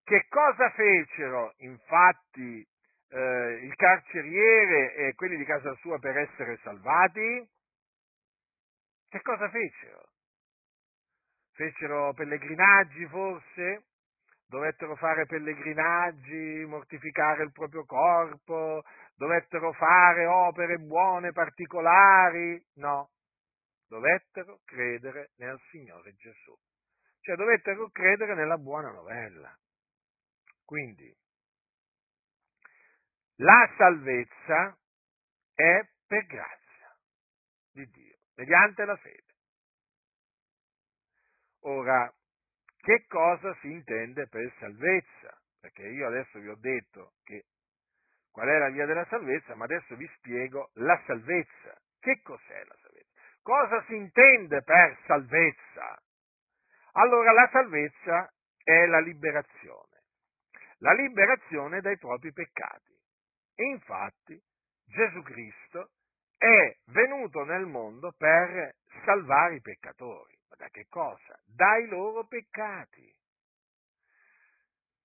[0.05, 2.67] Che cosa fecero infatti
[3.09, 7.49] eh, il carceriere e quelli di casa sua per essere salvati?
[9.09, 10.09] Che cosa fecero?
[11.55, 13.85] Fecero pellegrinaggi forse?
[14.47, 18.83] Dovettero fare pellegrinaggi, mortificare il proprio corpo,
[19.15, 22.63] dovettero fare opere buone particolari?
[22.75, 23.11] No,
[23.91, 26.57] dovettero credere nel Signore Gesù.
[27.21, 29.53] Cioè dovettero credere nella buona novella.
[30.65, 31.13] Quindi,
[33.39, 34.79] la salvezza
[35.55, 36.97] è per grazia
[37.73, 39.35] di Dio, mediante la fede.
[41.63, 42.15] Ora,
[42.77, 45.37] che cosa si intende per salvezza?
[45.59, 47.45] Perché io adesso vi ho detto che
[48.31, 51.77] qual è la via della salvezza, ma adesso vi spiego la salvezza.
[51.99, 52.90] Che cos'è la salvezza?
[53.43, 56.03] Cosa si intende per salvezza?
[56.93, 60.03] Allora, la salvezza è la liberazione,
[60.79, 62.93] la liberazione dai propri peccati.
[63.55, 64.41] E infatti
[64.85, 65.91] Gesù Cristo
[66.37, 68.75] è venuto nel mondo per
[69.05, 70.37] salvare i peccatori.
[70.49, 71.39] Ma da che cosa?
[71.45, 73.15] Dai loro peccati.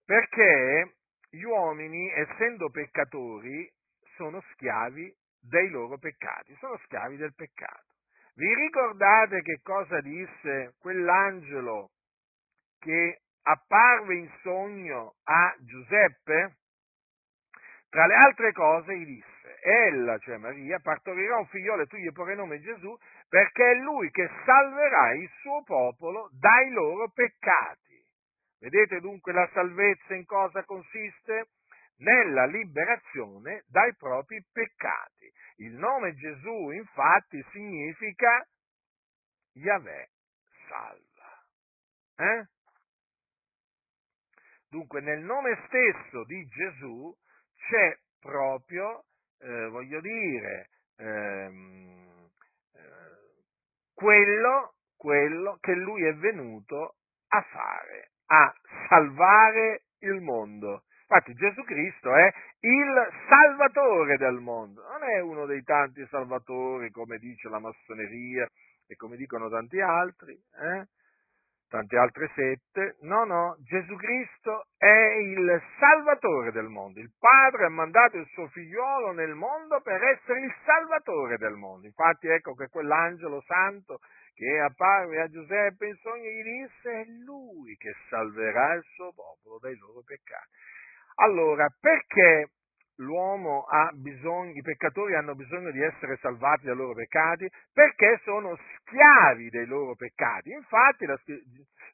[0.06, 0.96] Perché
[1.30, 3.70] gli uomini, essendo peccatori,
[4.16, 7.95] sono schiavi dei loro peccati, sono schiavi del peccato.
[8.38, 11.92] Vi ricordate che cosa disse quell'angelo
[12.80, 16.58] che apparve in sogno a Giuseppe?
[17.88, 22.12] Tra le altre cose gli disse, ella, cioè Maria, partorirà un figliolo e tu gli
[22.12, 22.94] porrai nome Gesù,
[23.30, 28.04] perché è lui che salverà il suo popolo dai loro peccati.
[28.60, 31.52] Vedete dunque la salvezza in cosa consiste?
[32.00, 35.32] Nella liberazione dai propri peccati.
[35.58, 38.46] Il nome Gesù infatti significa
[39.54, 40.10] Yahweh
[40.68, 41.46] salva.
[42.18, 42.48] Eh?
[44.70, 47.16] Dunque nel nome stesso di Gesù
[47.70, 49.06] c'è proprio,
[49.40, 52.30] eh, voglio dire, ehm,
[52.74, 52.82] eh,
[53.94, 56.96] quello, quello che lui è venuto
[57.30, 58.54] a fare, a
[58.90, 60.84] salvare il mondo.
[61.08, 67.20] Infatti Gesù Cristo è il salvatore del mondo, non è uno dei tanti salvatori come
[67.20, 68.50] dice la massoneria
[68.88, 70.34] e come dicono tanti altri.
[70.34, 70.88] Eh?
[71.76, 72.98] tante altre sette.
[73.02, 77.00] No, no, Gesù Cristo è il Salvatore del mondo.
[77.00, 81.86] Il Padre ha mandato il suo figliuolo nel mondo per essere il Salvatore del mondo.
[81.86, 84.00] Infatti ecco che quell'angelo santo
[84.34, 89.60] che apparve a Giuseppe in sogno gli disse è lui che salverà il suo popolo
[89.60, 90.50] dai loro peccati.
[91.16, 92.52] Allora, perché
[92.98, 97.50] l'uomo ha bisogno, i peccatori hanno bisogno di essere salvati dai loro peccati?
[97.72, 100.52] Perché sono schiavi dei loro peccati.
[100.52, 101.18] Infatti la,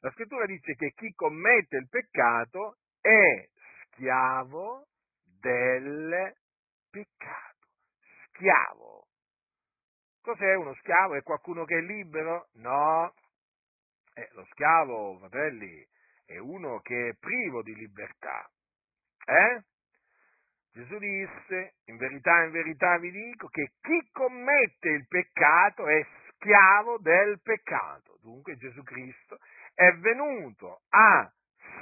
[0.00, 3.48] la scrittura dice che chi commette il peccato è
[3.92, 4.86] schiavo
[5.40, 6.34] del
[6.90, 7.66] peccato.
[8.28, 9.06] Schiavo.
[10.20, 11.14] Cos'è uno schiavo?
[11.14, 12.48] È qualcuno che è libero?
[12.54, 13.12] No.
[14.14, 15.84] Eh, lo schiavo, fratelli,
[16.26, 18.48] è uno che è privo di libertà.
[19.24, 19.62] Eh?
[20.72, 26.98] Gesù disse, in verità, in verità vi dico, che chi commette il peccato è schiavo
[26.98, 28.18] del peccato.
[28.22, 29.38] Dunque Gesù Cristo
[29.74, 31.30] è venuto a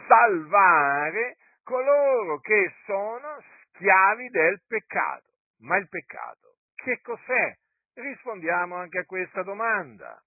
[0.08, 3.42] salvare coloro che sono
[3.74, 5.28] schiavi del peccato.
[5.60, 7.56] Ma il peccato, che cos'è?
[7.94, 10.20] Rispondiamo anche a questa domanda.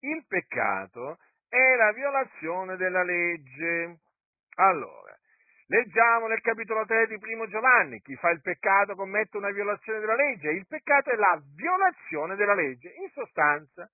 [0.00, 3.98] Il peccato è la violazione della legge.
[4.56, 5.13] Allora,
[5.68, 10.14] Leggiamo nel capitolo 3 di Primo Giovanni, chi fa il peccato commette una violazione della
[10.14, 12.92] legge, il peccato è la violazione della legge.
[13.00, 13.88] In sostanza,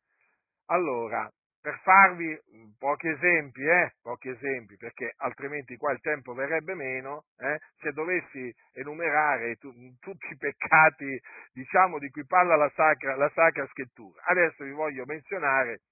[0.67, 1.31] allora,
[1.61, 2.37] per farvi
[2.77, 8.53] pochi esempi, eh, pochi esempi, perché altrimenti qua il tempo verrebbe meno, eh, se dovessi
[8.73, 11.21] enumerare tu, tutti i peccati,
[11.53, 14.21] diciamo, di cui parla la sacra, la sacra scrittura.
[14.25, 15.83] Adesso vi voglio menzionare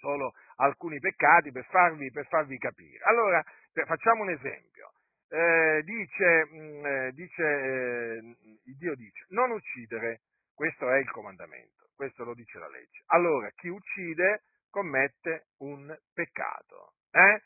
[0.00, 3.04] solo alcuni peccati per farvi, per farvi capire.
[3.04, 3.44] Allora,
[3.86, 4.92] facciamo un esempio.
[5.30, 8.36] Eh, dice, mm, eh, dice eh,
[8.78, 10.22] Dio dice, non uccidere,
[10.54, 13.02] questo è il comandamento, questo lo dice la legge.
[13.06, 17.42] Allora, chi uccide commette un peccato, eh?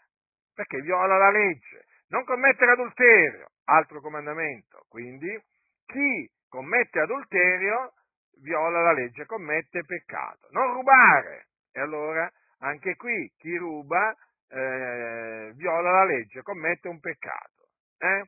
[0.55, 1.87] perché viola la legge.
[2.09, 4.85] Non commettere adulterio, altro comandamento.
[4.88, 5.42] Quindi,
[5.87, 7.95] chi commette adulterio
[8.42, 10.49] viola la legge, commette peccato.
[10.51, 11.47] Non rubare.
[11.73, 14.14] E allora, anche qui, chi ruba
[14.53, 17.69] eh, viola la legge, commette un peccato.
[17.99, 18.25] Eh?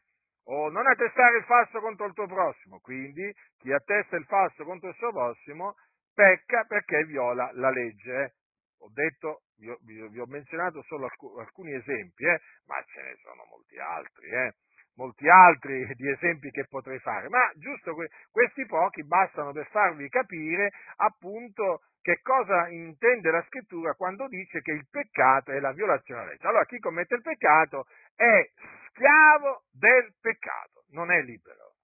[0.47, 4.89] O non attestare il falso contro il tuo prossimo, quindi chi attesta il falso contro
[4.89, 5.75] il suo prossimo
[6.15, 8.23] pecca perché viola la legge.
[8.23, 8.33] Eh?
[8.81, 11.09] Ho detto, vi ho, vi ho, menzionato solo
[11.39, 12.41] alcuni esempi, eh?
[12.67, 14.55] ma ce ne sono molti altri, eh?
[14.97, 20.09] molti altri di esempi che potrei fare, ma giusto que- questi pochi bastano per farvi
[20.09, 26.21] capire appunto che cosa intende la scrittura quando dice che il peccato è la violazione
[26.21, 26.47] della legge.
[26.47, 28.47] Allora chi commette il peccato è
[28.89, 31.77] schiavo del peccato, non è libero,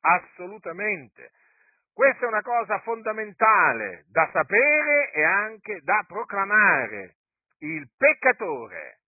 [0.00, 1.30] assolutamente.
[1.92, 7.14] Questa è una cosa fondamentale da sapere e anche da proclamare.
[7.58, 8.98] Il peccatore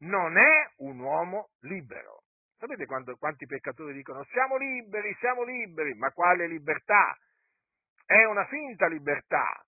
[0.00, 2.24] non è un uomo libero.
[2.58, 7.16] Sapete quando, quanti peccatori dicono siamo liberi, siamo liberi, ma quale libertà?
[8.04, 9.62] È una finta libertà,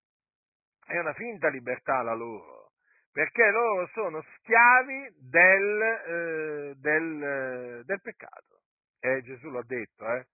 [0.87, 2.73] è una finta libertà la loro,
[3.13, 8.61] perché loro sono schiavi del, eh, del, eh, del peccato.
[9.01, 10.27] Eh, Gesù l'ha detto, eh?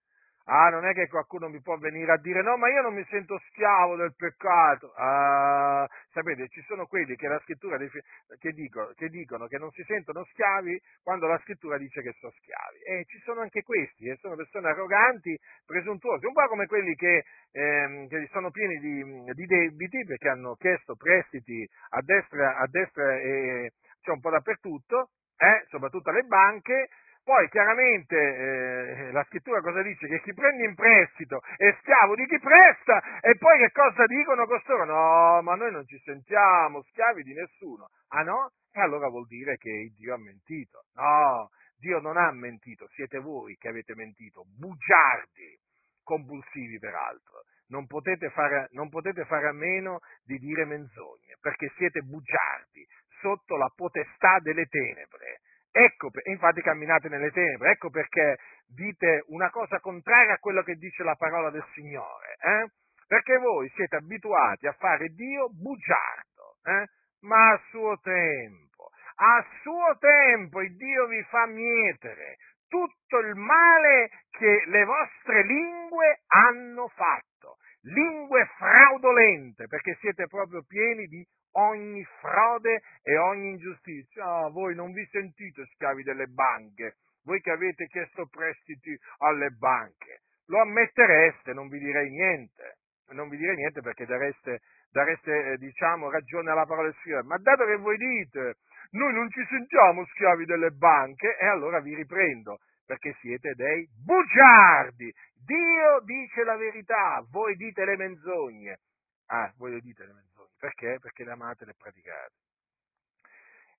[0.48, 3.04] Ah, non è che qualcuno mi può venire a dire no, ma io non mi
[3.10, 4.92] sento schiavo del peccato.
[4.94, 9.82] Ah, sapete, ci sono quelli che la scrittura che dicono, che dicono, che non si
[9.82, 12.78] sentono schiavi quando la scrittura dice che sono schiavi.
[12.84, 17.24] E ci sono anche questi, eh, sono persone arroganti, presuntuose, un po' come quelli che,
[17.50, 23.16] ehm, che sono pieni di, di, debiti perché hanno chiesto prestiti a destra, a destra
[23.16, 26.88] e cioè un po' dappertutto, eh, soprattutto alle banche,
[27.26, 30.06] poi chiaramente eh, la scrittura cosa dice?
[30.06, 34.46] Che chi prende in prestito è schiavo di chi presta e poi che cosa dicono
[34.46, 34.84] costoro?
[34.84, 37.88] No, ma noi non ci sentiamo schiavi di nessuno.
[38.10, 38.52] Ah no?
[38.70, 40.84] E allora vuol dire che Dio ha mentito.
[40.94, 45.58] No, Dio non ha mentito, siete voi che avete mentito, bugiardi,
[46.04, 47.42] compulsivi peraltro.
[47.70, 52.86] Non potete, fare, non potete fare a meno di dire menzogne, perché siete bugiardi
[53.20, 55.40] sotto la potestà delle tenebre
[55.78, 61.02] Ecco, infatti camminate nelle tenebre, ecco perché dite una cosa contraria a quello che dice
[61.02, 62.70] la parola del Signore, eh?
[63.06, 66.86] perché voi siete abituati a fare Dio bugiardo, eh?
[67.26, 74.08] ma a suo tempo, a suo tempo il Dio vi fa mietere tutto il male
[74.30, 81.22] che le vostre lingue hanno fatto, lingue fraudolente, perché siete proprio pieni di
[81.56, 84.24] ogni frode e ogni ingiustizia.
[84.24, 90.20] Ah, voi non vi sentite schiavi delle banche, voi che avete chiesto prestiti alle banche.
[90.46, 92.78] Lo ammettereste, non vi direi niente.
[93.10, 97.38] non vi dire niente perché dareste, dareste eh, diciamo, ragione alla parola del Signore, ma
[97.38, 98.56] dato che voi dite
[98.90, 105.12] noi non ci sentiamo schiavi delle banche, e allora vi riprendo, perché siete dei bugiardi.
[105.44, 108.78] Dio dice la verità, voi dite le menzogne.
[109.26, 110.25] Ah, voi dite le menzogne.
[110.58, 110.98] Perché?
[111.00, 112.34] Perché le amate e le praticate.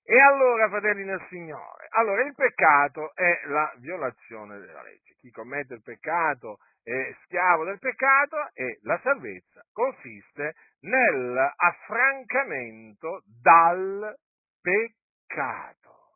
[0.04, 5.14] E allora, fratelli del Signore, allora il peccato è la violazione della legge.
[5.18, 14.16] Chi commette il peccato è schiavo del peccato e la salvezza consiste nell'affrancamento dal
[14.62, 16.14] peccato.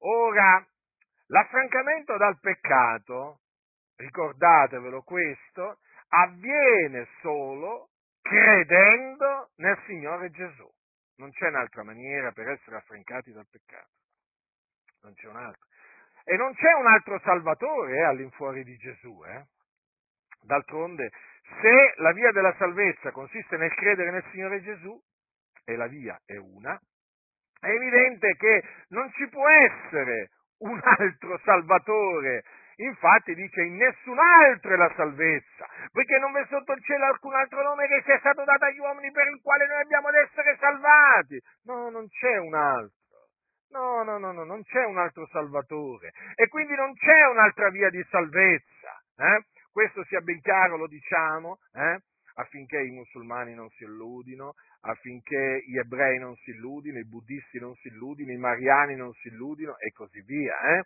[0.00, 0.66] Ora,
[1.28, 3.42] l'affrancamento dal peccato,
[3.94, 5.78] ricordatevelo questo,
[6.08, 7.90] avviene solo
[8.24, 10.66] credendo nel Signore Gesù.
[11.16, 13.90] Non c'è un'altra maniera per essere affrancati dal peccato.
[15.02, 15.66] Non c'è un'altra.
[16.24, 19.22] E non c'è un altro Salvatore eh, all'infuori di Gesù.
[19.26, 19.44] Eh?
[20.40, 21.10] D'altronde,
[21.60, 24.98] se la via della salvezza consiste nel credere nel Signore Gesù,
[25.66, 26.78] e la via è una,
[27.60, 32.42] è evidente che non ci può essere un altro Salvatore.
[32.76, 37.34] Infatti dice in nessun altro è la salvezza, poiché non v'è sotto il cielo alcun
[37.34, 40.56] altro nome che sia stato dato agli uomini per il quale noi abbiamo ad essere
[40.58, 41.40] salvati.
[41.64, 43.02] No, non c'è un altro.
[43.70, 46.12] No, no, no, no, non c'è un altro Salvatore.
[46.36, 49.02] E quindi non c'è un'altra via di salvezza.
[49.16, 49.44] Eh?
[49.72, 51.98] Questo sia ben chiaro, lo diciamo, eh?
[52.34, 57.74] Affinché i musulmani non si illudino, affinché gli ebrei non si illudino, i buddisti non
[57.76, 60.58] si illudino, i mariani non si illudino e così via.
[60.78, 60.82] Eh?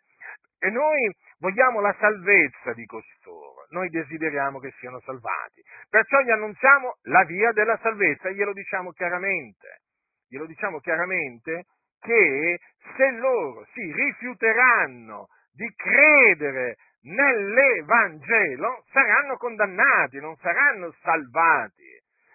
[0.60, 5.62] E noi vogliamo la salvezza di costoro, noi desideriamo che siano salvati.
[5.88, 9.82] Perciò gli annunziamo la via della salvezza, glielo diciamo chiaramente,
[10.28, 11.64] glielo diciamo chiaramente
[12.00, 12.58] che
[12.96, 21.86] se loro si rifiuteranno di credere nell'Evangelo saranno condannati, non saranno salvati.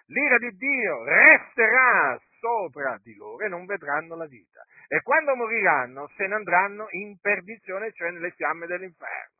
[0.06, 4.62] L'ira di Dio resterà sopra di loro e non vedranno la vita.
[4.86, 9.32] E quando moriranno se ne andranno in perdizione, cioè nelle fiamme dell'inferno.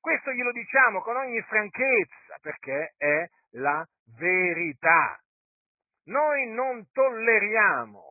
[0.00, 3.84] Questo glielo diciamo con ogni franchezza, perché è la
[4.16, 5.18] verità.
[6.04, 8.05] Noi non tolleriamo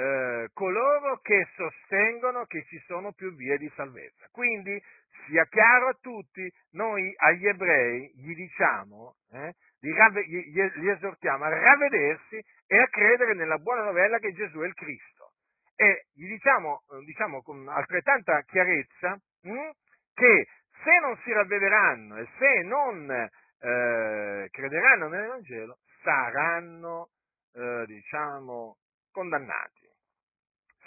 [0.00, 4.28] eh, coloro che sostengono che ci sono più vie di salvezza.
[4.30, 4.82] Quindi
[5.26, 12.78] sia chiaro a tutti, noi agli ebrei gli diciamo, eh, gli, esortiamo a ravvedersi e
[12.78, 15.32] a credere nella buona novella che Gesù è il Cristo.
[15.76, 19.70] E gli diciamo, diciamo con altrettanta chiarezza mh, hm,
[20.14, 20.46] che
[20.82, 27.08] se non si ravvederanno e se non eh, crederanno nell'Evangelo, saranno,
[27.54, 28.76] eh, diciamo,
[29.12, 29.79] condannati.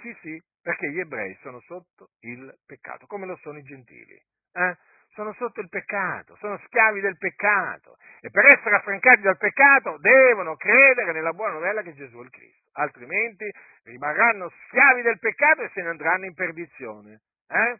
[0.03, 4.21] Sì, sì, perché gli ebrei sono sotto il peccato, come lo sono i gentili.
[4.51, 4.77] Eh?
[5.13, 10.57] Sono sotto il peccato, sono schiavi del peccato e per essere affrancati dal peccato devono
[10.57, 13.49] credere nella buona novella che Gesù è il Cristo, altrimenti
[13.83, 17.21] rimarranno schiavi del peccato e se ne andranno in perdizione.
[17.47, 17.79] Eh?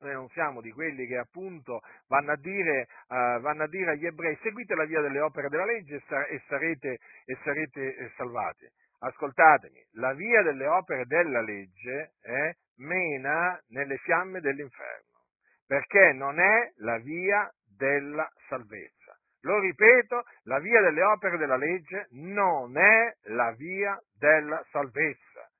[0.00, 4.04] Noi non siamo di quelli che appunto vanno a, dire, uh, vanno a dire, agli
[4.04, 8.68] ebrei seguite la via delle opere della legge e, sa- sarete, e sarete eh, salvati
[9.02, 15.24] ascoltatemi, la via delle opere della legge eh, mena nelle fiamme dell'inferno,
[15.66, 19.18] perché non è la via della salvezza.
[19.40, 25.50] Lo ripeto, la via delle opere della legge non è la via della salvezza.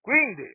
[0.00, 0.50] Quindi,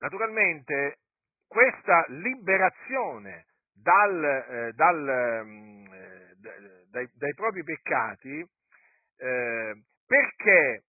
[0.00, 0.98] naturalmente,
[1.46, 6.34] questa liberazione dal, eh, dal, mm, eh,
[6.90, 8.44] dai, dai propri peccati
[9.18, 9.74] eh,
[10.06, 10.84] perché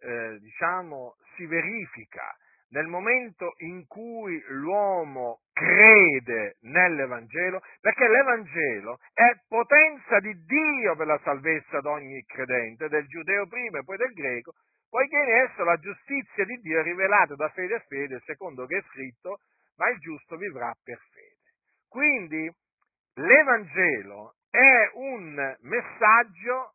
[0.00, 2.36] eh, diciamo, si verifica
[2.70, 11.20] nel momento in cui l'uomo crede nell'Evangelo, perché l'Evangelo è potenza di Dio per la
[11.24, 14.52] salvezza di ogni credente, del giudeo prima e poi del greco,
[14.88, 18.78] poiché in esso la giustizia di Dio è rivelata da fede a fede, secondo che
[18.78, 19.38] è scritto,
[19.76, 21.36] ma il giusto vivrà per fede.
[21.88, 22.50] Quindi
[23.14, 26.74] l'Evangelo è un messaggio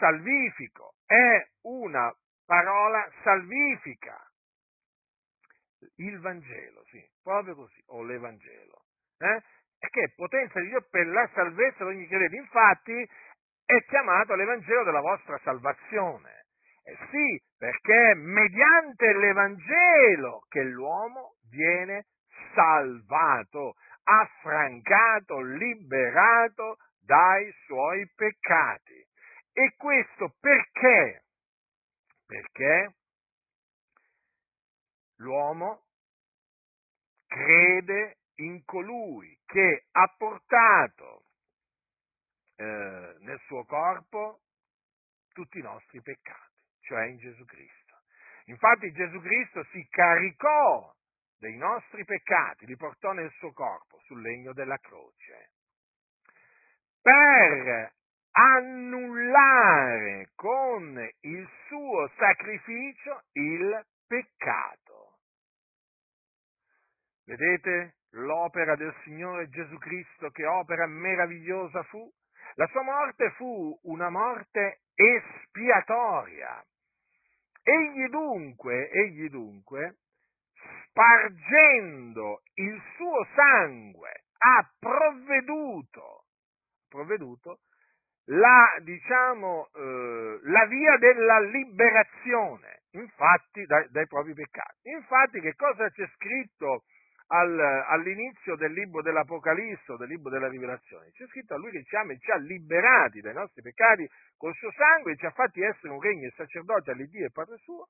[0.00, 2.12] salvifico, è una
[2.44, 4.18] parola salvifica.
[5.96, 8.84] Il Vangelo, sì, proprio così, o l'Evangelo,
[9.18, 9.42] eh?
[9.78, 12.36] che è potenza di Dio per la salvezza di ogni credente.
[12.36, 13.08] Infatti
[13.64, 16.46] è chiamato l'Evangelo della vostra salvazione.
[16.82, 22.06] Eh sì, perché è mediante l'Evangelo che l'uomo viene
[22.54, 29.06] salvato, affrancato, liberato dai suoi peccati.
[29.52, 31.24] E questo perché?
[32.26, 32.94] Perché
[35.16, 35.86] l'uomo
[37.26, 41.24] crede in colui che ha portato
[42.56, 44.40] eh, nel suo corpo
[45.32, 48.00] tutti i nostri peccati, cioè in Gesù Cristo.
[48.46, 50.94] Infatti Gesù Cristo si caricò
[51.38, 55.52] dei nostri peccati, li portò nel suo corpo sul legno della croce,
[57.00, 57.92] per
[58.32, 65.18] annullare con il suo sacrificio il peccato.
[67.24, 72.10] Vedete l'opera del Signore Gesù Cristo, che opera meravigliosa fu?
[72.54, 76.64] La sua morte fu una morte espiatoria.
[77.62, 79.98] Egli dunque, egli dunque,
[80.86, 86.24] spargendo il suo sangue, ha provveduto,
[86.88, 87.60] provveduto
[88.30, 94.90] la, diciamo, eh, la via della liberazione, infatti, dai, dai, propri peccati.
[94.90, 96.84] Infatti, che cosa c'è scritto
[97.28, 101.10] al, all'inizio del libro dell'Apocalisse, del libro della Rivelazione?
[101.10, 104.54] C'è scritto a lui che ci ama e ci ha liberati dai nostri peccati col
[104.54, 107.88] suo sangue e ci ha fatti essere un regno e sacerdote all'Iddio e Padre suo.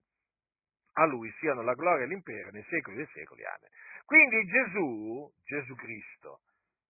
[0.94, 3.44] A lui siano la gloria e l'impero nei secoli dei secoli.
[3.44, 3.70] Amen.
[4.06, 6.40] Quindi Gesù, Gesù Cristo,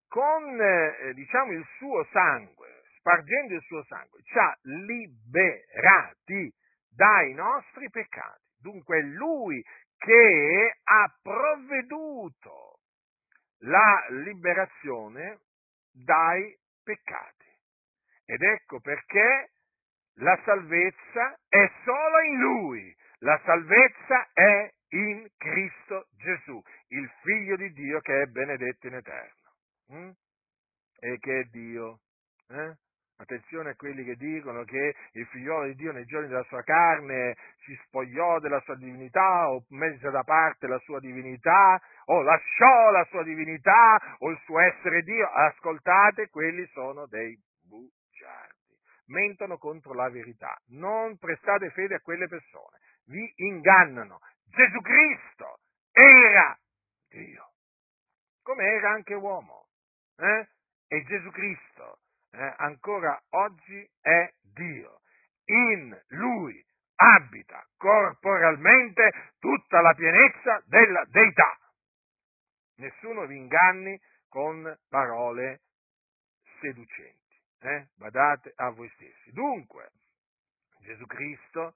[0.09, 6.53] con eh, diciamo il suo sangue, spargendo il suo sangue, ci ha liberati
[6.89, 8.45] dai nostri peccati.
[8.61, 9.65] Dunque è Lui
[9.97, 12.79] che ha provveduto
[13.61, 15.41] la liberazione
[15.93, 17.49] dai peccati.
[18.25, 19.51] Ed ecco perché
[20.15, 27.73] la salvezza è solo in Lui, la salvezza è in Cristo Gesù, il Figlio di
[27.73, 29.51] Dio che è benedetto in eterno.
[29.93, 30.11] Mm?
[31.01, 32.01] E che è Dio?
[32.49, 32.77] Eh?
[33.21, 37.37] Attenzione a quelli che dicono che il figliolo di Dio nei giorni della sua carne
[37.65, 43.05] si spogliò della sua divinità o mise da parte la sua divinità o lasciò la
[43.11, 45.29] sua divinità o il suo essere Dio.
[45.29, 48.79] Ascoltate, quelli sono dei bugiardi.
[49.09, 50.59] Mentono contro la verità.
[50.69, 52.79] Non prestate fede a quelle persone.
[53.05, 54.21] Vi ingannano.
[54.47, 55.59] Gesù Cristo
[55.93, 56.59] era
[57.11, 57.51] Dio.
[58.43, 59.67] Come era anche uomo.
[60.17, 60.49] Eh?
[60.89, 61.99] E Gesù Cristo
[62.33, 65.01] eh, ancora oggi è Dio.
[65.47, 66.65] In Lui
[66.97, 71.59] abita corporalmente tutta la pienezza della deità.
[72.77, 75.63] Nessuno vi inganni con parole
[76.61, 77.19] seducenti.
[77.61, 77.89] Eh?
[77.97, 79.33] Badate a voi stessi.
[79.33, 79.91] Dunque,
[80.81, 81.75] Gesù Cristo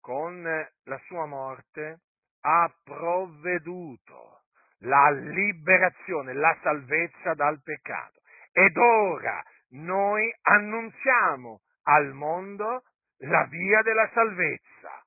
[0.00, 2.00] con la sua morte
[2.40, 4.42] ha provveduto
[4.78, 8.20] la liberazione, la salvezza dal peccato.
[8.52, 9.42] Ed ora
[9.74, 12.84] noi annunziamo al mondo
[13.18, 15.06] la via della salvezza.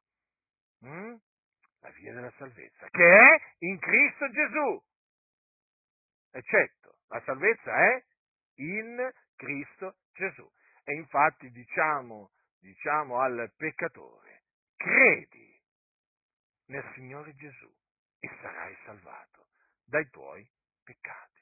[0.86, 1.16] Mm?
[1.80, 4.84] La via della salvezza, che è in Cristo Gesù.
[6.32, 8.04] Eccetto, la salvezza è
[8.56, 10.50] in Cristo Gesù.
[10.84, 14.44] E infatti diciamo, diciamo al peccatore,
[14.76, 15.62] credi
[16.68, 17.72] nel Signore Gesù
[18.20, 19.48] e sarai salvato
[19.86, 20.50] dai tuoi
[20.84, 21.42] peccati.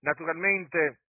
[0.00, 1.00] Naturalmente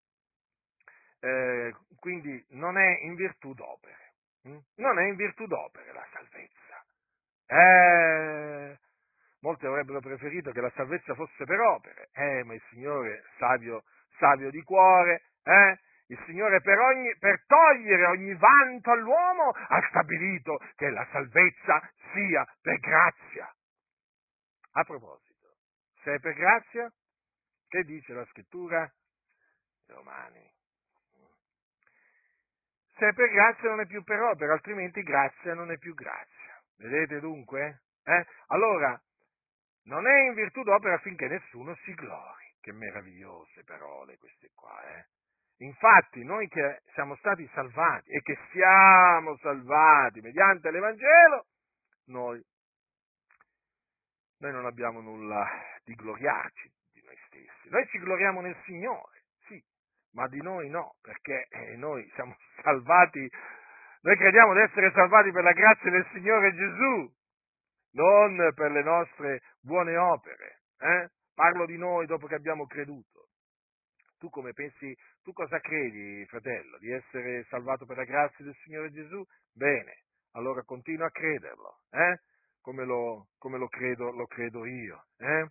[1.19, 4.13] eh, quindi non è in virtù d'opere,
[4.43, 4.57] hm?
[4.75, 6.85] non è in virtù d'opere la salvezza.
[7.47, 8.77] Eh,
[9.41, 13.83] molti avrebbero preferito che la salvezza fosse per opere, eh, ma il Signore, savio,
[14.17, 20.59] savio di cuore, eh, il Signore per, ogni, per, togliere ogni vanto all'uomo ha stabilito
[20.75, 23.53] che la salvezza sia per grazia.
[24.73, 25.55] A proposito,
[26.03, 26.91] se è per grazia,
[27.67, 28.89] che dice la scrittura?
[29.87, 30.56] Romani
[32.97, 36.61] se è per grazia non è più per opera, altrimenti grazia non è più grazia.
[36.77, 37.83] Vedete dunque?
[38.03, 38.25] Eh?
[38.47, 38.99] Allora,
[39.83, 42.45] non è in virtù d'opera affinché nessuno si glori.
[42.59, 45.05] Che meravigliose parole queste qua, eh?
[45.59, 51.45] Infatti, noi che siamo stati salvati e che siamo salvati mediante l'Evangelo,
[52.07, 52.43] noi,
[54.39, 55.47] noi non abbiamo nulla
[55.83, 57.69] di gloriarci di noi stessi.
[57.69, 59.16] Noi ci gloriamo nel Signore
[60.17, 63.29] ma di noi no, perché eh, noi siamo salvati,
[64.01, 67.13] noi crediamo di essere salvati per la grazia del Signore Gesù,
[67.91, 70.61] non per le nostre buone opere.
[70.79, 71.09] Eh?
[71.35, 73.27] Parlo di noi dopo che abbiamo creduto.
[74.17, 78.91] Tu come pensi, tu cosa credi, fratello, di essere salvato per la grazia del Signore
[78.91, 79.23] Gesù?
[79.53, 80.01] Bene,
[80.31, 82.21] allora continua a crederlo, eh?
[82.61, 85.05] come, lo, come lo, credo, lo credo io.
[85.17, 85.47] Eh?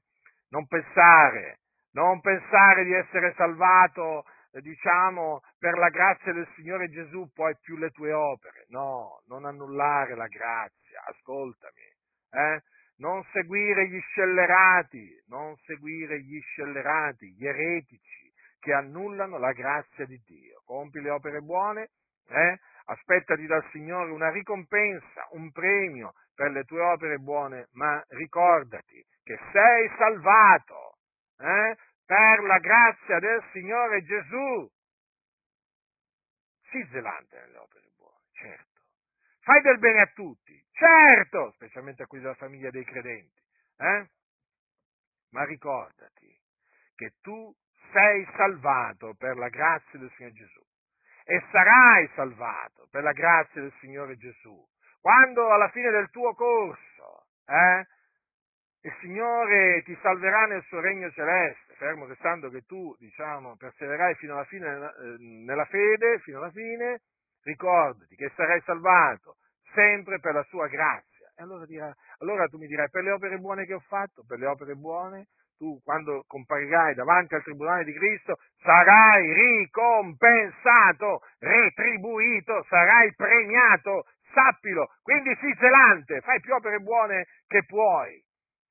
[0.48, 1.60] Non pensare,
[1.92, 4.24] non pensare di essere salvato
[4.60, 8.64] diciamo, per la grazia del Signore Gesù poi più le tue opere.
[8.68, 11.82] No, non annullare la grazia, ascoltami.
[12.30, 12.62] Eh?
[12.98, 20.20] Non seguire gli scellerati, non seguire gli scellerati, gli eretici che annullano la grazia di
[20.24, 20.62] Dio.
[20.64, 21.90] compi le opere buone,
[22.28, 22.58] eh?
[22.86, 29.38] aspettati dal Signore una ricompensa, un premio per le tue opere buone, ma ricordati che
[29.52, 30.96] sei salvato
[31.38, 31.76] eh?
[32.06, 34.70] Per la grazia del Signore Gesù.
[36.70, 38.80] Sii zelante nelle opere buone, certo.
[39.40, 43.42] Fai del bene a tutti, certo, specialmente a quelli della famiglia dei credenti.
[43.78, 44.08] Eh?
[45.30, 46.34] Ma ricordati
[46.94, 47.54] che tu
[47.92, 50.64] sei salvato per la grazia del Signore Gesù
[51.24, 54.64] e sarai salvato per la grazia del Signore Gesù.
[55.00, 57.86] Quando alla fine del tuo corso eh,
[58.86, 64.34] il Signore ti salverà nel suo regno celeste, fermo restando che tu, diciamo, perseverai fino
[64.34, 67.00] alla fine eh, nella fede, fino alla fine,
[67.42, 69.38] ricordati che sarai salvato
[69.74, 71.26] sempre per la sua grazia.
[71.36, 74.38] E allora, dirà, allora tu mi dirai, per le opere buone che ho fatto, per
[74.38, 75.26] le opere buone,
[75.58, 85.36] tu quando comparirai davanti al tribunale di Cristo sarai ricompensato, retribuito, sarai premiato, sappilo, quindi
[85.40, 88.22] sii zelante, fai più opere buone che puoi,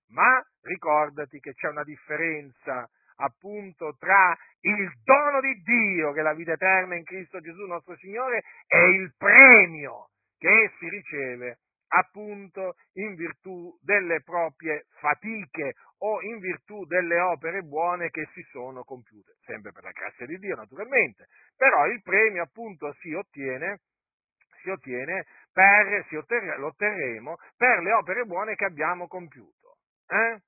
[0.10, 6.34] ma ricordati che c'è una differenza appunto tra il dono di Dio, che è la
[6.34, 13.16] vita eterna in Cristo Gesù nostro Signore, e il premio che si riceve appunto in
[13.16, 19.72] virtù delle proprie fatiche o in virtù delle opere buone che si sono compiute, sempre
[19.72, 23.80] per la grazia di Dio naturalmente, però il premio appunto si ottiene,
[24.62, 29.65] si ottiene per, si otterre, lo otterremo per le opere buone che abbiamo compiuto.
[30.08, 30.42] Eh?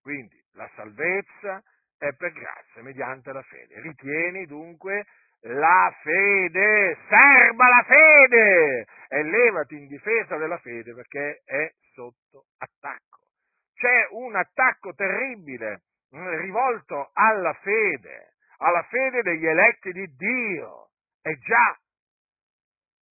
[0.00, 1.62] Quindi la salvezza
[1.98, 3.80] è per grazia, mediante la fede.
[3.80, 5.06] Ritieni dunque
[5.40, 13.30] la fede, serba la fede e levati in difesa della fede perché è sotto attacco.
[13.74, 15.82] C'è un attacco terribile
[16.14, 20.90] mm, rivolto alla fede, alla fede degli eletti di Dio.
[21.22, 21.78] E già,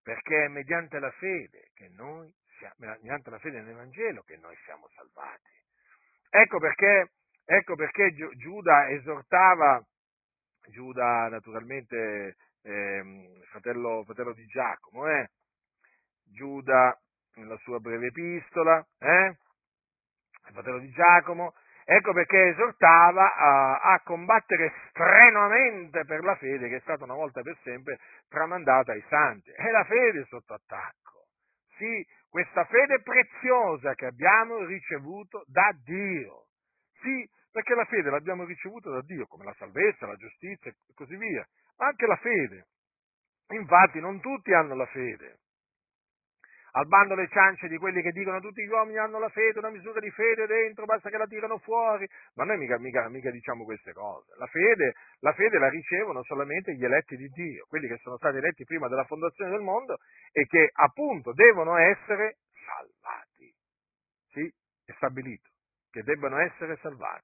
[0.02, 4.88] perché è mediante la fede che noi siamo, mediante la fede nell'Evangelo che noi siamo
[4.96, 5.52] salvati.
[6.38, 7.12] Ecco perché,
[7.46, 9.82] ecco perché Giuda esortava
[10.68, 15.30] Giuda naturalmente eh, fratello, fratello, di Giacomo, eh?
[16.26, 17.00] Giuda
[17.36, 19.38] nella sua breve epistola, eh?
[20.52, 21.54] fratello di Giacomo,
[21.86, 27.42] ecco perché esortava a, a, combattere strenuamente per la fede che è stata una volta
[27.44, 29.52] per sempre tramandata ai santi.
[29.52, 31.15] È la fede sotto attacco.
[31.78, 36.48] Sì, questa fede preziosa che abbiamo ricevuto da Dio.
[37.02, 41.16] Sì, perché la fede l'abbiamo ricevuta da Dio, come la salvezza, la giustizia e così
[41.16, 41.46] via,
[41.78, 42.68] ma anche la fede.
[43.50, 45.40] Infatti non tutti hanno la fede.
[46.78, 49.70] Al bando le ciance di quelli che dicono tutti gli uomini hanno la fede, una
[49.70, 52.06] misura di fede dentro, basta che la tirano fuori.
[52.34, 54.34] Ma noi mica, mica, mica diciamo queste cose.
[54.38, 58.38] La fede, la fede la ricevono solamente gli eletti di Dio, quelli che sono stati
[58.38, 60.00] eletti prima della fondazione del mondo
[60.34, 63.56] e che appunto devono essere salvati.
[64.34, 64.54] Sì,
[64.86, 65.48] è stabilito
[65.92, 67.24] che debbano essere salvati.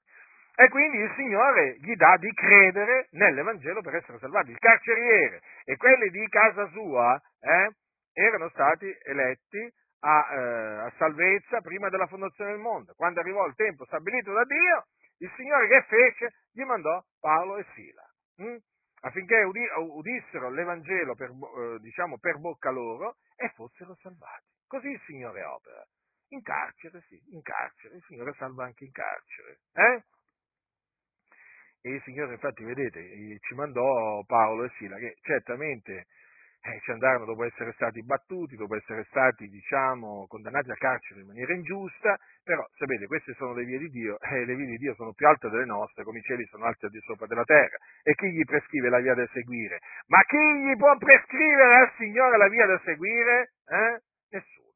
[0.55, 4.51] E quindi il Signore gli dà di credere nell'Evangelo per essere salvati.
[4.51, 7.71] Il carceriere e quelli di casa sua eh,
[8.13, 12.93] erano stati eletti a, eh, a, salvezza prima della fondazione del mondo.
[12.95, 14.85] Quando arrivò il tempo stabilito da Dio,
[15.19, 16.33] il Signore che fece?
[16.51, 18.03] Gli mandò Paolo e Sila.
[18.37, 18.57] Hm?
[19.01, 24.45] affinché udissero l'Evangelo per, eh, diciamo, per bocca loro e fossero salvati.
[24.67, 25.83] Così il Signore opera.
[26.29, 27.95] In carcere, sì, in carcere.
[27.95, 29.59] Il Signore salva anche in carcere.
[29.73, 30.03] Eh?
[31.81, 36.05] E il Signore, infatti, vedete, ci mandò Paolo e Sila, che certamente
[36.63, 41.27] eh, ci andarono dopo essere stati battuti, dopo essere stati, diciamo, condannati a carcere in
[41.27, 44.93] maniera ingiusta, però, sapete, queste sono le vie di Dio, e le vie di Dio
[44.93, 47.77] sono più alte delle nostre, come i cieli sono alti al di sopra della terra.
[48.03, 49.79] E chi gli prescrive la via da seguire?
[50.07, 53.53] Ma chi gli può prescrivere al Signore la via da seguire?
[53.65, 54.01] Eh?
[54.29, 54.69] Nessuno.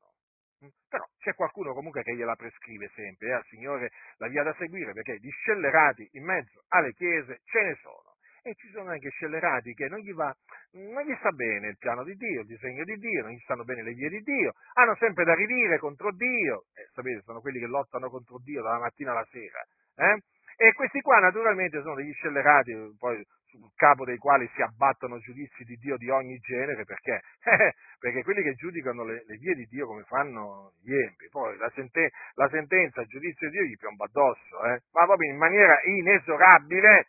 [0.89, 4.93] Però c'è qualcuno comunque che gliela prescrive sempre, eh, al Signore la via da seguire,
[4.93, 8.14] perché di scellerati in mezzo alle chiese ce ne sono.
[8.47, 10.31] E ci sono anche scellerati che non gli, va,
[10.73, 13.63] non gli sta bene il piano di Dio, il disegno di Dio, non gli stanno
[13.63, 17.57] bene le vie di Dio, hanno sempre da ridire contro Dio, eh, sapete, sono quelli
[17.57, 19.65] che lottano contro Dio dalla mattina alla sera.
[19.95, 20.21] Eh?
[20.57, 25.63] E questi qua naturalmente sono degli scellerati, poi sul capo dei quali si abbattono giudizi
[25.63, 27.21] di Dio di ogni genere, perché?
[27.97, 31.71] perché quelli che giudicano le, le, vie di Dio come fanno gli empi, poi la,
[31.73, 34.83] senten- la sentenza, il giudizio di Dio gli piomba addosso, eh?
[34.91, 37.07] ma proprio in maniera inesorabile.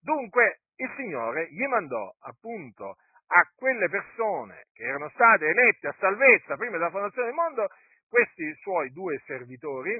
[0.00, 6.56] Dunque il Signore gli mandò appunto a quelle persone che erano state elette a salvezza
[6.56, 7.68] prima della fondazione del mondo,
[8.08, 9.98] questi suoi due servitori,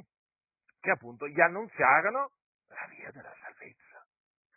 [0.81, 2.31] che appunto gli annunziarono
[2.69, 4.05] la via della salvezza.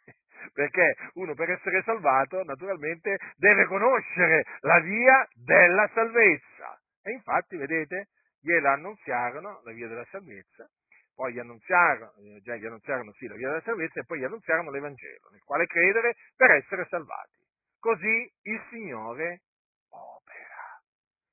[0.52, 6.80] perché uno per essere salvato naturalmente deve conoscere la via della salvezza.
[7.02, 8.08] E infatti, vedete,
[8.42, 10.68] gliela annunziarono, la via della salvezza,
[11.16, 14.26] poi gli annunziarono, eh, già gli annunziarono sì la via della salvezza e poi gli
[14.26, 17.40] annunziarono l'Evangelo, nel quale credere per essere salvati.
[17.80, 19.42] Così il Signore
[19.90, 20.82] opera.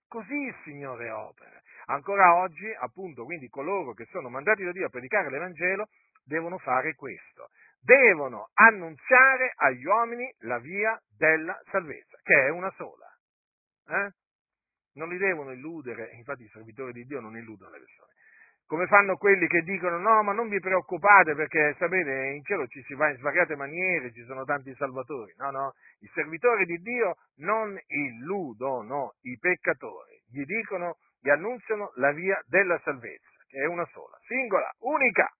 [0.07, 1.61] Così il Signore opera.
[1.87, 5.89] Ancora oggi, appunto, quindi coloro che sono mandati da Dio a predicare l'Evangelo
[6.24, 7.49] devono fare questo.
[7.80, 13.07] Devono annunziare agli uomini la via della salvezza, che è una sola.
[13.89, 14.12] Eh?
[14.95, 18.12] Non li devono illudere, infatti i servitori di Dio non illudono le persone.
[18.67, 22.83] Come fanno quelli che dicono no, ma non vi preoccupate perché sapete in cielo ci
[22.85, 25.35] si va in svariate maniere, ci sono tanti salvatori.
[25.37, 32.13] No, no, i servitori di Dio non illudono i peccatori, gli dicono, gli annunziano la
[32.13, 35.31] via della salvezza, che è una sola, singola, unica.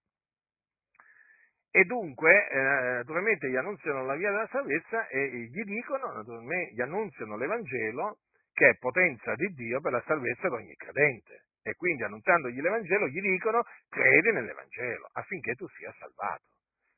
[1.75, 2.61] E dunque, eh,
[2.99, 8.18] naturalmente, gli annunziano la via della salvezza e gli dicono, naturalmente, gli annunziano l'Evangelo
[8.53, 11.45] che è potenza di Dio per la salvezza di ogni credente.
[11.62, 16.56] E quindi annunziandogli l'Evangelo gli dicono credi nell'Evangelo affinché tu sia salvato.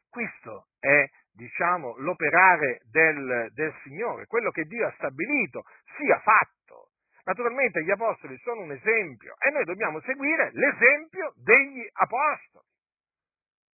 [0.08, 5.64] Questo è, diciamo, l'operare del, del Signore, quello che Dio ha stabilito
[5.96, 6.90] sia fatto.
[7.24, 12.66] Naturalmente gli apostoli sono un esempio e noi dobbiamo seguire l'esempio degli apostoli.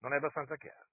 [0.02, 0.88] Non è abbastanza chiaro?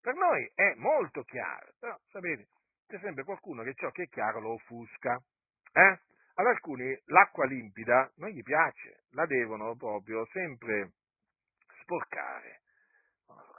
[0.00, 2.48] Per noi è molto chiaro, però sapete,
[2.86, 5.20] c'è sempre qualcuno che ciò che è chiaro lo offusca.
[5.72, 5.98] Eh?
[6.40, 10.92] Ad alcuni l'acqua limpida non gli piace, la devono proprio sempre
[11.82, 12.62] sporcare.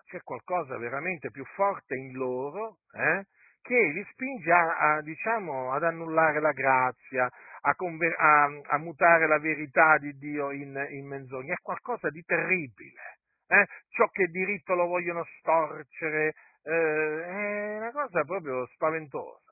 [0.07, 3.27] C'è qualcosa veramente più forte in loro eh,
[3.61, 7.29] che li spinge a, a, diciamo, ad annullare la grazia,
[7.61, 11.53] a, conver- a, a, mutare la verità di Dio in, in menzogna.
[11.53, 13.19] È qualcosa di terribile.
[13.45, 13.67] Eh?
[13.89, 19.50] Ciò che è diritto lo vogliono storcere, eh, è una cosa proprio spaventosa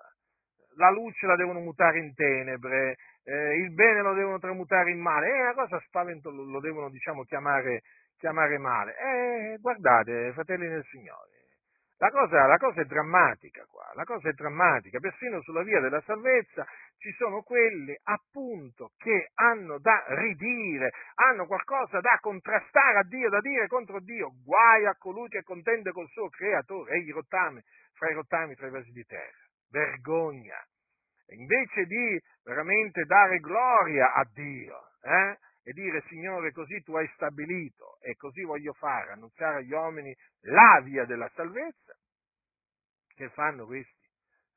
[0.79, 5.27] la luce la devono mutare in tenebre, eh, il bene lo devono tramutare in male,
[5.27, 7.81] è una cosa spaventosa, lo devono diciamo chiamare,
[8.17, 8.95] chiamare male.
[8.97, 11.27] Eh, guardate, fratelli del Signore,
[11.97, 16.01] la cosa, la cosa, è drammatica qua, la cosa è drammatica, persino sulla via della
[16.05, 16.65] salvezza
[16.97, 23.41] ci sono quelli appunto che hanno da ridire, hanno qualcosa da contrastare a Dio, da
[23.41, 27.63] dire contro Dio, guai a colui che contende col suo creatore, egli rottame
[27.95, 30.57] fra i rottami tra i vasi di terra vergogna.
[31.31, 37.99] Invece di veramente dare gloria a Dio eh, e dire Signore così tu hai stabilito
[38.01, 41.95] e così voglio fare, annunziare agli uomini la via della salvezza,
[43.15, 44.07] che fanno questi?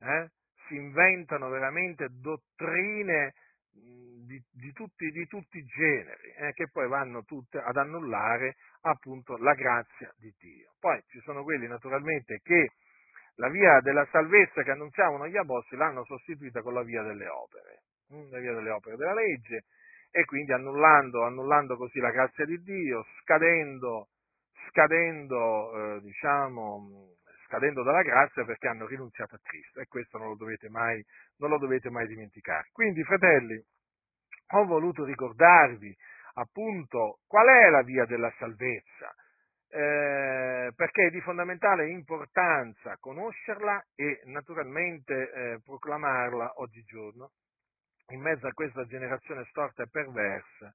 [0.01, 0.31] Eh?
[0.67, 3.35] Si inventano veramente dottrine
[3.73, 9.37] di, di, tutti, di tutti, i generi, eh, che poi vanno tutte ad annullare appunto
[9.37, 10.75] la grazia di Dio.
[10.79, 12.71] Poi ci sono quelli naturalmente che
[13.37, 17.83] la via della salvezza che annunziavano gli apostoli l'hanno sostituita con la via delle opere,
[18.09, 19.65] hm, la via delle opere della legge,
[20.11, 24.09] e quindi annullando, annullando così la grazia di Dio, scadendo,
[24.69, 27.15] scadendo, eh, diciamo,
[27.47, 31.03] scadendo dalla grazia perché hanno rinunziato a Cristo e questo non lo dovete mai,
[31.39, 32.69] lo dovete mai dimenticare.
[32.73, 33.63] Quindi, fratelli,
[34.55, 35.95] ho voluto ricordarvi
[36.35, 39.15] appunto qual è la via della salvezza,
[39.75, 47.31] eh, perché è di fondamentale importanza conoscerla e naturalmente eh, proclamarla oggigiorno
[48.09, 50.75] in mezzo a questa generazione storta e perversa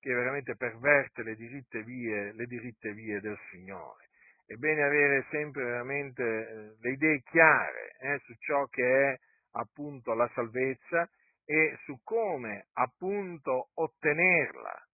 [0.00, 4.08] che veramente perverte le diritte vie, le diritte vie del Signore.
[4.46, 9.18] È bene avere sempre veramente eh, le idee chiare eh, su ciò che è
[9.52, 11.06] appunto la salvezza
[11.44, 14.86] e su come appunto ottenerla.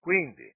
[0.00, 0.50] Quindi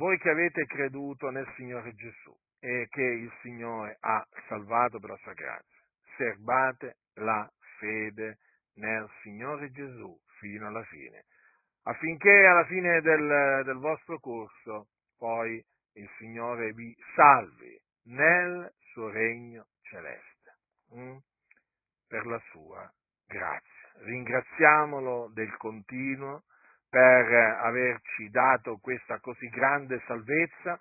[0.00, 5.16] voi che avete creduto nel Signore Gesù e che il Signore ha salvato per la
[5.18, 5.76] sua grazia,
[6.16, 7.46] serbate la
[7.78, 8.38] fede
[8.76, 11.26] nel Signore Gesù fino alla fine,
[11.82, 14.88] affinché alla fine del, del vostro corso
[15.18, 20.56] poi il Signore vi salvi nel suo regno celeste,
[20.94, 21.16] hm?
[22.08, 22.90] per la sua
[23.26, 23.68] grazia.
[23.96, 26.44] Ringraziamolo del continuo
[26.90, 27.32] per
[27.62, 30.78] averci dato questa così grande salvezza.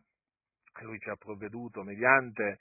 [0.81, 2.57] Lui ci ha provveduto mediante,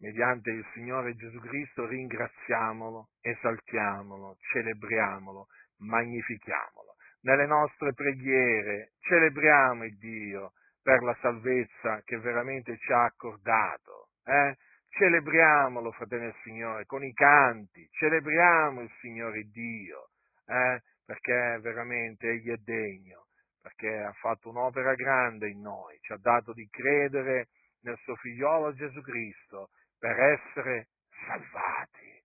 [0.00, 5.46] mediante il Signore Gesù Cristo, ringraziamolo, esaltiamolo, celebriamolo,
[5.78, 6.96] magnifichiamolo.
[7.20, 14.08] Nelle nostre preghiere celebriamo il Dio per la salvezza che veramente ci ha accordato.
[14.24, 14.56] Eh?
[14.88, 20.08] Celebriamolo, fratello del Signore, con i canti, celebriamo il Signore Dio.
[20.46, 20.80] Eh?
[21.08, 23.28] Perché veramente Egli è degno,
[23.62, 27.48] perché ha fatto un'opera grande in noi, ci ha dato di credere
[27.80, 30.88] nel suo figliolo Gesù Cristo per essere
[31.26, 32.22] salvati,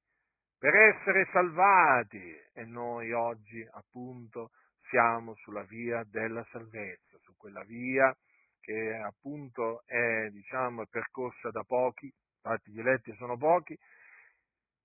[0.58, 2.36] per essere salvati.
[2.54, 4.50] E noi oggi appunto
[4.90, 8.14] siamo sulla via della salvezza, su quella via
[8.60, 13.78] che appunto è diciamo, percorsa da pochi, infatti gli eletti sono pochi,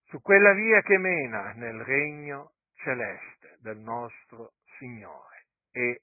[0.05, 6.03] su quella via che mena nel regno celeste del nostro Signore e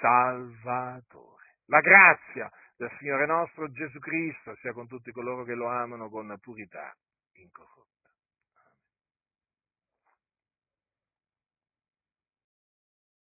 [0.00, 1.56] Salvatore.
[1.66, 6.36] La grazia del Signore nostro Gesù Cristo sia con tutti coloro che lo amano con
[6.40, 6.94] purità
[7.34, 7.95] incorrotta.